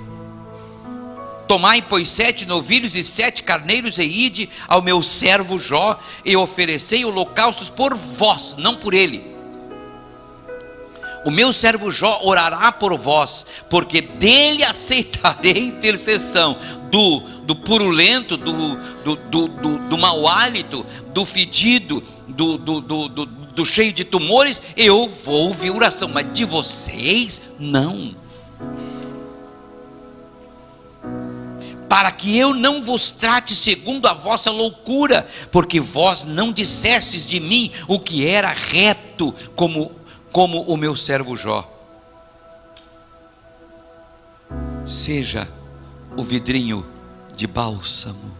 Tomai, 1.48 1.82
pois, 1.82 2.10
sete 2.10 2.46
novilhos 2.46 2.96
e 2.96 3.04
sete 3.04 3.44
carneiros 3.44 3.98
e 3.98 4.04
ide 4.04 4.50
ao 4.68 4.82
meu 4.82 5.04
servo 5.04 5.60
Jó 5.60 6.00
e 6.24 6.36
oferecei 6.36 7.06
holocaustos 7.06 7.70
por 7.70 7.94
vós, 7.96 8.56
não 8.58 8.76
por 8.76 8.94
ele. 8.94 9.36
O 11.26 11.32
meu 11.32 11.52
servo 11.52 11.92
Jó 11.92 12.20
orará 12.24 12.72
por 12.72 12.96
vós, 12.98 13.46
porque 13.68 14.00
dele 14.00 14.64
aceitarei 14.64 15.58
intercessão 15.58 16.58
do, 16.92 17.20
do 17.42 17.56
purulento, 17.56 18.38
do, 18.38 18.76
do, 19.04 19.16
do, 19.16 19.48
do, 19.48 19.80
do 19.80 19.98
mau 19.98 20.28
hálito, 20.28 20.86
do 21.08 21.26
fedido, 21.26 22.04
do, 22.28 22.58
do, 22.58 22.80
do, 22.80 23.08
do, 23.08 23.26
do 23.26 23.66
cheio 23.66 23.92
de 23.92 24.04
tumores, 24.04 24.62
eu 24.78 25.08
vou 25.08 25.46
ouvir 25.46 25.72
oração, 25.72 26.10
mas 26.10 26.32
de 26.32 26.46
vocês, 26.46 27.56
não. 27.58 28.16
Para 31.96 32.12
que 32.12 32.38
eu 32.38 32.54
não 32.54 32.82
vos 32.82 33.10
trate 33.10 33.56
segundo 33.56 34.06
a 34.06 34.12
vossa 34.12 34.52
loucura, 34.52 35.26
porque 35.50 35.80
vós 35.80 36.26
não 36.26 36.52
dissestes 36.52 37.26
de 37.26 37.40
mim 37.40 37.72
o 37.88 37.98
que 37.98 38.28
era 38.28 38.50
reto, 38.50 39.34
como, 39.56 39.94
como 40.30 40.64
o 40.64 40.76
meu 40.76 40.94
servo 40.94 41.38
Jó. 41.38 41.66
Seja 44.86 45.48
o 46.18 46.22
vidrinho 46.22 46.86
de 47.34 47.48
bálsamo, 47.48 48.38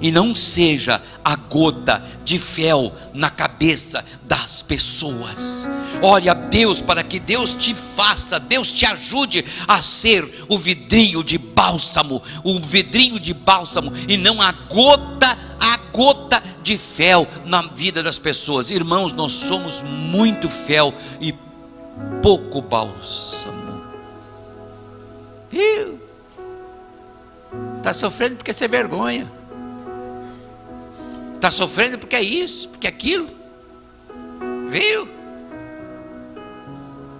e 0.00 0.10
não 0.10 0.34
seja 0.34 1.02
a 1.24 1.36
gota 1.36 2.02
de 2.24 2.38
fel 2.38 2.92
na 3.12 3.30
cabeça 3.30 4.04
das 4.24 4.62
pessoas. 4.62 5.68
Ore 6.02 6.28
a 6.28 6.34
Deus 6.34 6.80
para 6.80 7.02
que 7.02 7.18
Deus 7.18 7.54
te 7.54 7.74
faça, 7.74 8.38
Deus 8.38 8.72
te 8.72 8.86
ajude 8.86 9.44
a 9.66 9.80
ser 9.82 10.44
o 10.48 10.58
vidrinho 10.58 11.24
de 11.24 11.38
bálsamo, 11.38 12.22
o 12.44 12.60
vidrinho 12.60 13.18
de 13.18 13.34
bálsamo 13.34 13.92
e 14.08 14.16
não 14.16 14.40
a 14.40 14.52
gota, 14.52 15.36
a 15.58 15.78
gota 15.92 16.42
de 16.62 16.76
fel 16.76 17.26
na 17.44 17.62
vida 17.62 18.02
das 18.02 18.18
pessoas. 18.18 18.70
Irmãos, 18.70 19.12
nós 19.12 19.32
somos 19.32 19.82
muito 19.82 20.48
fel 20.48 20.94
e 21.20 21.34
pouco 22.22 22.60
bálsamo. 22.60 23.82
Está 27.78 27.94
sofrendo 27.94 28.36
porque 28.36 28.52
você 28.52 28.66
é 28.66 28.68
vergonha. 28.68 29.37
Está 31.38 31.52
sofrendo 31.52 31.98
porque 32.00 32.16
é 32.16 32.22
isso, 32.22 32.68
porque 32.68 32.88
é 32.88 32.90
aquilo. 32.90 33.28
Viu? 34.68 35.08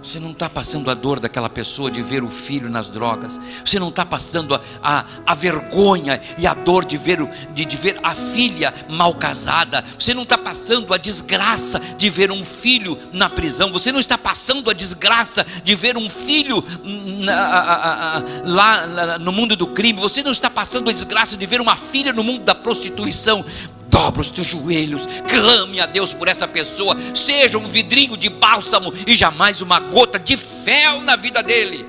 Você 0.03 0.19
não 0.19 0.31
está 0.31 0.49
passando 0.49 0.91
a 0.91 0.93
dor 0.93 1.21
daquela 1.21 1.49
pessoa 1.49 1.89
de 1.89 2.01
ver 2.01 2.21
o 2.21 2.29
filho 2.29 2.69
nas 2.69 2.89
drogas. 2.89 3.39
Você 3.63 3.79
não 3.79 3.87
está 3.87 4.05
passando 4.05 4.53
a, 4.53 4.61
a, 4.83 5.05
a, 5.25 5.33
vergonha 5.33 6.19
e 6.37 6.45
a 6.45 6.53
dor 6.53 6.83
de 6.83 6.97
ver, 6.97 7.25
de, 7.53 7.63
de 7.63 7.77
ver 7.77 7.97
a 8.03 8.13
filha 8.13 8.73
mal 8.89 9.15
casada. 9.15 9.83
Você 9.97 10.13
não 10.13 10.23
está 10.23 10.37
passando 10.37 10.93
a 10.93 10.97
desgraça 10.97 11.79
de 11.97 12.09
ver 12.09 12.29
um 12.29 12.43
filho 12.43 12.97
na 13.13 13.29
prisão. 13.29 13.71
Você 13.71 13.89
não 13.89 14.01
está 14.01 14.17
passando 14.17 14.69
a 14.69 14.73
desgraça 14.73 15.45
de 15.63 15.75
ver 15.75 15.95
um 15.95 16.09
filho 16.09 16.61
na, 16.83 18.23
lá 18.43 19.17
no 19.17 19.31
mundo 19.31 19.55
do 19.55 19.67
crime. 19.67 19.97
Você 19.99 20.21
não 20.23 20.31
está 20.31 20.49
passando 20.49 20.89
a 20.89 20.93
desgraça 20.93 21.37
de 21.37 21.45
ver 21.45 21.61
uma 21.61 21.77
filha 21.77 22.11
no 22.11 22.23
mundo 22.23 22.43
da 22.43 22.55
prostituição 22.55 23.45
dobra 23.89 24.21
os 24.21 24.29
teus 24.29 24.47
joelhos, 24.47 25.07
clame 25.27 25.79
a 25.79 25.85
Deus 25.85 26.13
por 26.13 26.27
essa 26.27 26.47
pessoa, 26.47 26.95
seja 27.13 27.57
um 27.57 27.65
vidrinho 27.65 28.15
de 28.15 28.29
bálsamo 28.29 28.93
e 29.05 29.15
jamais 29.15 29.61
uma 29.61 29.79
gota 29.79 30.17
de 30.17 30.37
fel 30.37 31.01
na 31.01 31.15
vida 31.15 31.43
dele. 31.43 31.85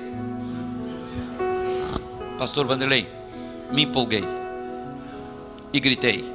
Pastor 2.37 2.65
Vanderlei, 2.65 3.07
me 3.71 3.83
empolguei 3.83 4.23
e 5.71 5.79
gritei. 5.79 6.25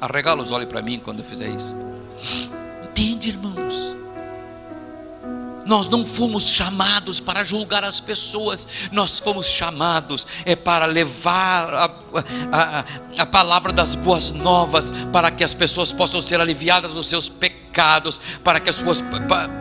Arregala 0.00 0.42
os 0.42 0.50
olhos 0.50 0.68
para 0.68 0.82
mim 0.82 1.00
quando 1.02 1.20
eu 1.20 1.24
fizer 1.24 1.48
isso. 1.48 1.74
Entende, 2.84 3.30
irmãos? 3.30 3.96
Nós 5.66 5.88
não 5.88 6.04
fomos 6.04 6.48
chamados 6.48 7.20
para 7.20 7.44
julgar 7.44 7.84
as 7.84 8.00
pessoas, 8.00 8.66
nós 8.92 9.18
fomos 9.18 9.46
chamados 9.46 10.26
é 10.44 10.54
para 10.54 10.86
levar 10.86 11.74
a, 11.74 11.90
a, 12.52 12.84
a 13.18 13.26
palavra 13.26 13.72
das 13.72 13.94
boas 13.94 14.30
novas, 14.30 14.92
para 15.12 15.30
que 15.30 15.42
as 15.42 15.54
pessoas 15.54 15.92
possam 15.92 16.22
ser 16.22 16.40
aliviadas 16.40 16.94
dos 16.94 17.08
seus 17.08 17.28
pecados, 17.28 18.20
para 18.42 18.60
que 18.60 18.70
as, 18.70 18.76
suas, 18.76 19.02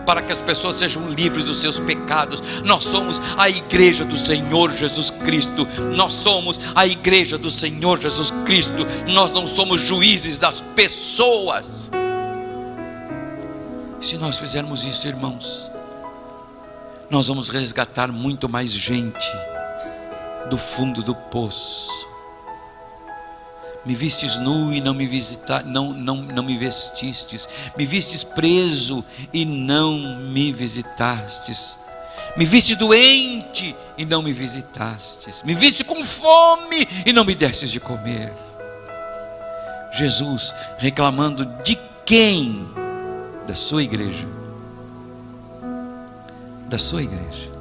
para 0.06 0.22
que 0.22 0.32
as 0.32 0.42
pessoas 0.42 0.76
sejam 0.76 1.10
livres 1.10 1.46
dos 1.46 1.58
seus 1.58 1.80
pecados. 1.80 2.42
Nós 2.64 2.84
somos 2.84 3.20
a 3.36 3.50
igreja 3.50 4.06
do 4.06 4.16
Senhor 4.16 4.76
Jesus 4.76 5.10
Cristo, 5.10 5.68
nós 5.96 6.14
somos 6.14 6.60
a 6.76 6.86
igreja 6.86 7.38
do 7.38 7.50
Senhor 7.50 8.00
Jesus 8.00 8.32
Cristo, 8.46 8.86
nós 9.08 9.32
não 9.32 9.48
somos 9.48 9.82
juízes 9.82 10.38
das 10.38 10.62
pessoas. 10.62 11.92
Se 14.00 14.18
nós 14.18 14.38
fizermos 14.38 14.86
isso, 14.86 15.08
irmãos, 15.08 15.72
nós 17.10 17.28
vamos 17.28 17.50
resgatar 17.50 18.12
muito 18.12 18.50
mais 18.50 18.72
gente 18.72 19.32
do 20.50 20.58
fundo 20.58 21.04
do 21.04 21.16
poço. 21.16 21.90
Me 23.86 23.94
vistes 23.94 24.36
nu 24.38 24.74
e 24.74 24.82
não 24.82 24.96
me 24.96 25.06
visita, 25.06 25.62
não, 25.64 25.94
não, 25.94 26.18
não 26.18 26.44
me 26.44 26.58
vestistes. 26.58 27.48
Me 27.78 27.86
vistes 27.86 28.24
preso 28.24 29.06
e 29.32 29.46
não 29.46 30.18
me 30.18 30.52
visitastes. 30.52 31.78
Me 32.36 32.46
viste 32.46 32.76
doente 32.76 33.76
e 33.96 34.04
não 34.04 34.24
me 34.24 34.34
visitastes. 34.34 35.44
Me 35.44 35.54
viste 35.54 35.84
com 35.84 36.04
fome 36.04 36.88
e 37.06 37.14
não 37.14 37.24
me 37.24 37.36
destes 37.36 37.70
de 37.70 37.80
comer. 37.80 38.34
Jesus 39.94 40.54
reclamando 40.80 41.46
de 41.64 41.78
quem? 42.06 42.68
Da 43.48 43.54
sua 43.54 43.84
igreja 43.84 44.45
da 46.68 46.78
sua 46.78 47.04
igreja. 47.04 47.52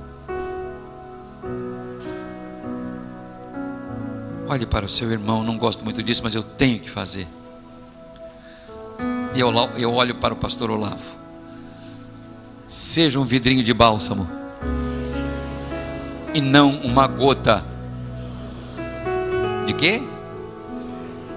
Olhe 4.48 4.66
para 4.66 4.84
o 4.84 4.88
seu 4.88 5.10
irmão, 5.10 5.42
não 5.42 5.56
gosto 5.56 5.84
muito 5.84 6.02
disso, 6.02 6.22
mas 6.22 6.34
eu 6.34 6.42
tenho 6.42 6.78
que 6.78 6.90
fazer. 6.90 7.26
E 9.34 9.40
eu, 9.40 9.52
eu 9.76 9.92
olho 9.94 10.14
para 10.14 10.32
o 10.32 10.36
pastor 10.36 10.70
Olavo. 10.70 11.16
Seja 12.68 13.18
um 13.18 13.24
vidrinho 13.24 13.62
de 13.62 13.74
bálsamo 13.74 14.28
e 16.34 16.40
não 16.40 16.78
uma 16.78 17.06
gota 17.06 17.64
de 19.66 19.72
quê? 19.72 20.02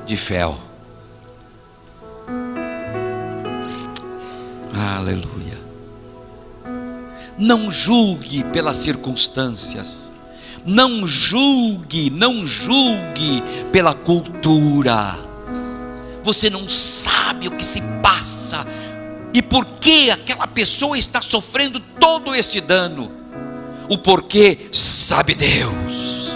De 0.06 0.18
fel. 0.18 0.58
Aleluia. 4.74 5.47
Não 7.38 7.72
julgue 7.72 8.44
pelas 8.46 8.78
circunstâncias. 8.78 10.12
Não 10.66 11.06
julgue, 11.06 12.10
não 12.10 12.46
julgue 12.46 13.44
pela 13.72 13.94
cultura. 13.94 15.16
Você 16.24 16.50
não 16.50 16.68
sabe 16.68 17.48
o 17.48 17.52
que 17.52 17.64
se 17.64 17.82
passa 18.02 18.66
e 19.34 19.42
por 19.42 19.66
que 19.80 20.10
aquela 20.10 20.48
pessoa 20.48 20.98
está 20.98 21.22
sofrendo 21.22 21.80
todo 22.00 22.34
este 22.34 22.60
dano. 22.60 23.12
O 23.88 23.98
porquê 23.98 24.68
sabe 24.72 25.36
Deus. 25.36 26.32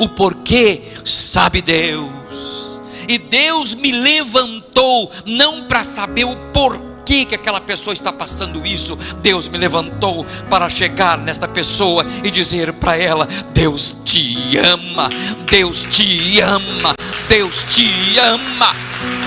O 0.00 0.08
porquê 0.08 0.82
sabe 1.04 1.62
Deus. 1.62 2.80
E 3.08 3.16
Deus 3.16 3.74
me 3.74 3.92
levantou 3.92 5.10
não 5.24 5.64
para 5.64 5.84
saber 5.84 6.24
o 6.24 6.36
porquê 6.52 6.87
que 7.08 7.24
que 7.24 7.34
aquela 7.34 7.58
pessoa 7.58 7.94
está 7.94 8.12
passando 8.12 8.66
isso. 8.66 8.94
Deus 9.22 9.48
me 9.48 9.56
levantou 9.56 10.26
para 10.50 10.68
chegar 10.68 11.16
nesta 11.16 11.48
pessoa 11.48 12.04
e 12.22 12.30
dizer 12.30 12.74
para 12.74 12.98
ela: 12.98 13.26
Deus 13.54 13.96
te 14.04 14.58
ama, 14.58 15.08
Deus 15.50 15.84
te 15.90 16.38
ama, 16.42 16.94
Deus 17.26 17.64
te 17.70 18.18
ama. 18.18 19.17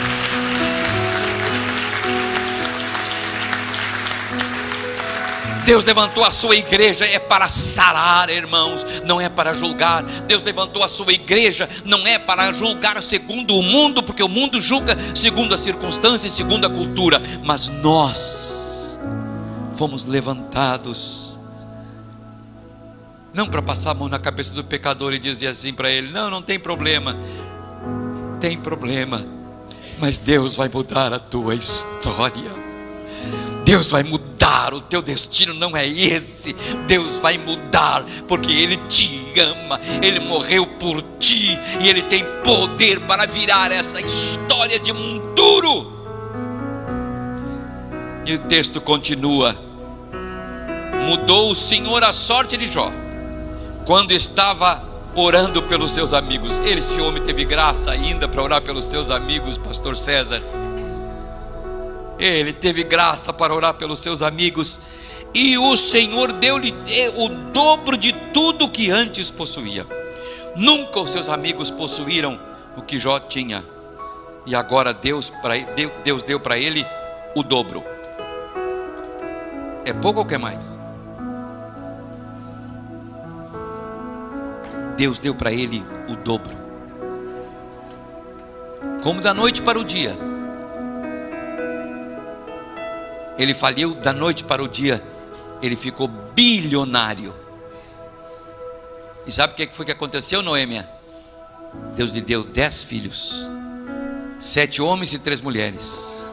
Deus 5.72 5.86
levantou 5.86 6.26
a 6.26 6.30
sua 6.30 6.58
igreja 6.58 7.06
é 7.06 7.18
para 7.18 7.48
sarar, 7.48 8.30
irmãos, 8.30 8.86
não 9.06 9.22
é 9.22 9.30
para 9.30 9.54
julgar. 9.54 10.04
Deus 10.04 10.44
levantou 10.44 10.84
a 10.84 10.90
sua 10.90 11.14
igreja 11.14 11.70
não 11.86 12.06
é 12.06 12.20
para 12.20 12.52
julgar 12.52 13.02
segundo 13.02 13.56
o 13.56 13.64
mundo, 13.64 14.04
porque 14.04 14.22
o 14.22 14.28
mundo 14.28 14.60
julga 14.60 14.98
segundo 15.16 15.56
as 15.56 15.62
circunstâncias, 15.62 16.34
segundo 16.34 16.68
a 16.68 16.70
cultura, 16.70 17.22
mas 17.42 17.70
nós 17.70 19.00
fomos 19.72 20.04
levantados 20.04 21.40
não 23.34 23.48
para 23.48 23.62
passar 23.62 23.92
a 23.92 23.94
mão 23.94 24.10
na 24.10 24.20
cabeça 24.20 24.54
do 24.54 24.66
pecador 24.66 25.14
e 25.14 25.20
dizer 25.20 25.48
assim 25.48 25.74
para 25.74 25.90
ele: 25.90 26.12
"Não, 26.12 26.30
não 26.30 26.42
tem 26.42 26.60
problema". 26.60 27.16
Tem 28.42 28.58
problema, 28.58 29.26
mas 30.02 30.18
Deus 30.18 30.54
vai 30.54 30.68
mudar 30.68 31.14
a 31.14 31.20
tua 31.20 31.56
história. 31.56 32.72
Deus 33.64 33.90
vai 33.90 34.04
mudar, 34.04 34.74
o 34.74 34.82
teu 34.82 35.02
destino 35.02 35.54
não 35.54 35.76
é 35.76 35.88
esse. 35.88 36.54
Deus 36.88 37.18
vai 37.18 37.38
mudar, 37.38 38.04
porque 38.28 38.52
Ele 38.52 38.78
te 38.88 39.22
ama, 39.40 39.80
Ele 40.02 40.20
morreu 40.20 40.66
por 40.66 41.02
ti 41.20 41.58
e 41.80 41.88
Ele 41.88 42.02
tem 42.02 42.24
poder 42.44 43.00
para 43.02 43.26
virar 43.26 43.72
essa 43.72 44.02
história 44.02 44.80
de 44.80 44.92
um 44.92 45.20
duro. 45.34 45.92
E 48.26 48.34
o 48.34 48.40
texto 48.40 48.82
continua: 48.82 49.56
Mudou 51.08 51.52
o 51.52 51.56
Senhor 51.56 52.04
a 52.04 52.14
sorte 52.14 52.58
de 52.58 52.68
Jó, 52.68 52.92
quando 53.86 54.12
estava 54.12 54.92
orando 55.16 55.64
pelos 55.64 55.92
seus 55.92 56.14
amigos. 56.14 56.60
Esse 56.62 57.00
homem, 57.02 57.22
teve 57.22 57.44
graça 57.46 57.92
ainda 57.92 58.28
para 58.28 58.42
orar 58.42 58.62
pelos 58.62 58.86
seus 58.86 59.10
amigos, 59.10 59.58
Pastor 59.58 59.98
César. 59.98 60.42
Ele 62.22 62.54
teve 62.54 62.84
graça 62.84 63.34
para 63.34 63.52
orar 63.52 63.74
pelos 63.74 64.00
seus 64.00 64.22
amigos, 64.22 64.80
e 65.34 65.58
o 65.58 65.76
Senhor 65.76 66.32
deu-lhe 66.32 66.72
o 67.16 67.30
dobro 67.52 67.98
de 67.98 68.14
tudo 68.32 68.70
que 68.70 68.92
antes 68.92 69.32
possuía. 69.32 69.88
Nunca 70.56 71.00
os 71.00 71.10
seus 71.10 71.30
amigos 71.30 71.72
possuíram 71.72 72.40
o 72.78 72.84
que 72.84 73.00
Jó 73.00 73.20
tinha, 73.20 73.66
e 74.46 74.54
agora 74.54 74.94
Deus, 74.94 75.34
Deus 76.04 76.22
deu 76.22 76.40
para 76.40 76.60
ele 76.60 76.86
o 77.36 77.42
dobro. 77.42 77.84
É 79.84 79.92
pouco 79.92 80.20
ou 80.20 80.26
quer 80.26 80.38
mais? 80.38 80.80
Deus 84.96 85.18
deu 85.18 85.34
para 85.34 85.52
ele 85.52 85.84
o 86.08 86.16
dobro. 86.16 86.56
Como 89.02 89.20
da 89.20 89.34
noite 89.34 89.64
para 89.64 89.80
o 89.80 89.84
dia 89.84 90.31
ele 93.38 93.54
faliu 93.54 93.96
da 93.96 94.14
noite 94.14 94.44
para 94.44 94.64
o 94.64 94.68
dia, 94.68 95.04
ele 95.62 95.76
ficou 95.76 96.08
bilionário. 96.08 97.34
E 99.26 99.32
sabe 99.32 99.54
o 99.54 99.56
que 99.56 99.68
foi 99.68 99.86
que 99.86 99.92
aconteceu, 99.92 100.42
Noêmia? 100.42 100.90
Deus 101.96 102.12
lhe 102.12 102.22
deu 102.22 102.44
dez 102.44 102.84
filhos, 102.84 103.48
sete 104.40 104.82
homens 104.82 105.14
e 105.14 105.20
três 105.20 105.42
mulheres. 105.42 106.32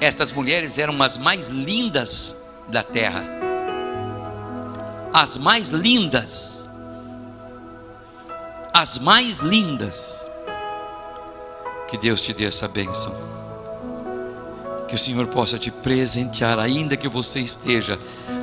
Estas 0.00 0.32
mulheres 0.32 0.78
eram 0.78 1.00
as 1.02 1.18
mais 1.18 1.48
lindas 1.48 2.36
da 2.68 2.82
terra, 2.82 3.24
as 5.12 5.36
mais 5.36 5.70
lindas, 5.70 6.68
as 8.72 8.98
mais 8.98 9.40
lindas. 9.40 10.26
Que 11.88 11.98
Deus 11.98 12.22
te 12.22 12.32
dê 12.32 12.44
essa 12.44 12.68
bênção 12.68 13.37
que 14.88 14.94
o 14.94 14.98
Senhor 14.98 15.26
possa 15.26 15.58
te 15.58 15.70
presentear, 15.70 16.58
ainda 16.58 16.96
que 16.96 17.06
você 17.06 17.40
esteja 17.40 17.98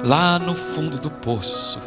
lá 0.05 0.37
no 0.37 0.53
fundo 0.55 0.99
do 0.99 1.09
poço, 1.09 1.79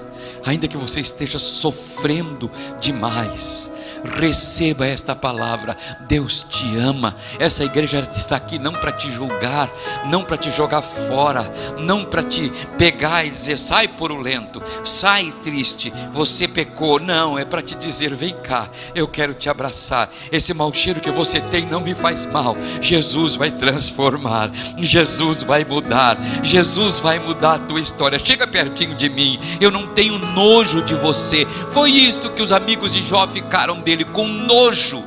ainda 0.44 0.66
que 0.66 0.76
você 0.76 1.00
esteja 1.00 1.38
sofrendo 1.38 2.50
demais, 2.80 3.70
receba 4.04 4.86
esta 4.86 5.14
palavra. 5.14 5.76
Deus 6.06 6.44
te 6.48 6.76
ama. 6.78 7.14
Essa 7.38 7.64
igreja 7.64 8.08
está 8.16 8.36
aqui 8.36 8.58
não 8.58 8.72
para 8.72 8.92
te 8.92 9.10
julgar, 9.10 9.70
não 10.06 10.24
para 10.24 10.36
te 10.36 10.50
jogar 10.50 10.82
fora, 10.82 11.50
não 11.78 12.04
para 12.04 12.22
te 12.22 12.50
pegar 12.76 13.24
e 13.24 13.30
dizer 13.30 13.58
sai 13.58 13.88
por 13.88 14.12
o 14.12 14.20
lento, 14.20 14.62
sai 14.84 15.32
triste, 15.42 15.92
você 16.12 16.46
pecou. 16.46 16.98
Não, 16.98 17.38
é 17.38 17.44
para 17.44 17.62
te 17.62 17.74
dizer 17.74 18.14
vem 18.14 18.34
cá, 18.34 18.68
eu 18.94 19.06
quero 19.08 19.34
te 19.34 19.48
abraçar. 19.48 20.10
Esse 20.30 20.54
mau 20.54 20.72
cheiro 20.72 21.00
que 21.00 21.10
você 21.10 21.40
tem 21.40 21.66
não 21.66 21.80
me 21.80 21.94
faz 21.94 22.26
mal. 22.26 22.56
Jesus 22.80 23.34
vai 23.34 23.50
transformar, 23.50 24.50
Jesus 24.78 25.42
vai 25.42 25.64
mudar, 25.64 26.18
Jesus 26.42 26.98
vai 26.98 27.18
mudar 27.18 27.54
a 27.54 27.58
tua 27.58 27.80
história. 27.80 28.18
Chega 28.18 28.46
pertinho 28.46 28.94
de 28.94 29.08
mim, 29.08 29.38
eu 29.60 29.70
não 29.70 29.86
tenho 29.88 30.18
nojo 30.18 30.82
de 30.82 30.94
você. 30.94 31.46
Foi 31.70 31.90
isso 31.90 32.30
que 32.30 32.42
os 32.42 32.52
amigos 32.52 32.92
de 32.92 33.02
Jó 33.02 33.26
ficaram 33.26 33.80
dele 33.88 34.04
com 34.04 34.28
nojo. 34.28 35.02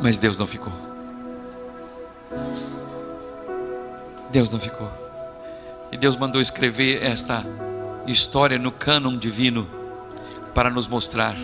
Mas 0.00 0.16
Deus 0.16 0.38
não 0.38 0.46
ficou. 0.46 0.72
Deus 4.30 4.48
não 4.48 4.60
ficou. 4.60 4.88
E 5.90 5.96
Deus 5.96 6.14
mandou 6.14 6.40
escrever 6.40 7.02
esta 7.02 7.44
história 8.06 8.60
no 8.60 8.70
cânon 8.70 9.16
divino 9.16 9.68
para 10.54 10.70
nos 10.70 10.86
mostrar 10.86 11.34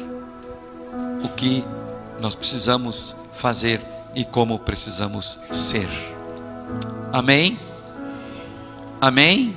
o 1.25 1.29
que 1.31 1.65
nós 2.21 2.37
precisamos 2.37 3.17
fazer 3.33 3.81
e 4.15 4.25
como 4.25 4.57
precisamos 4.57 5.41
ser. 5.51 5.89
Amém? 7.13 7.59
Amém? 9.01 9.57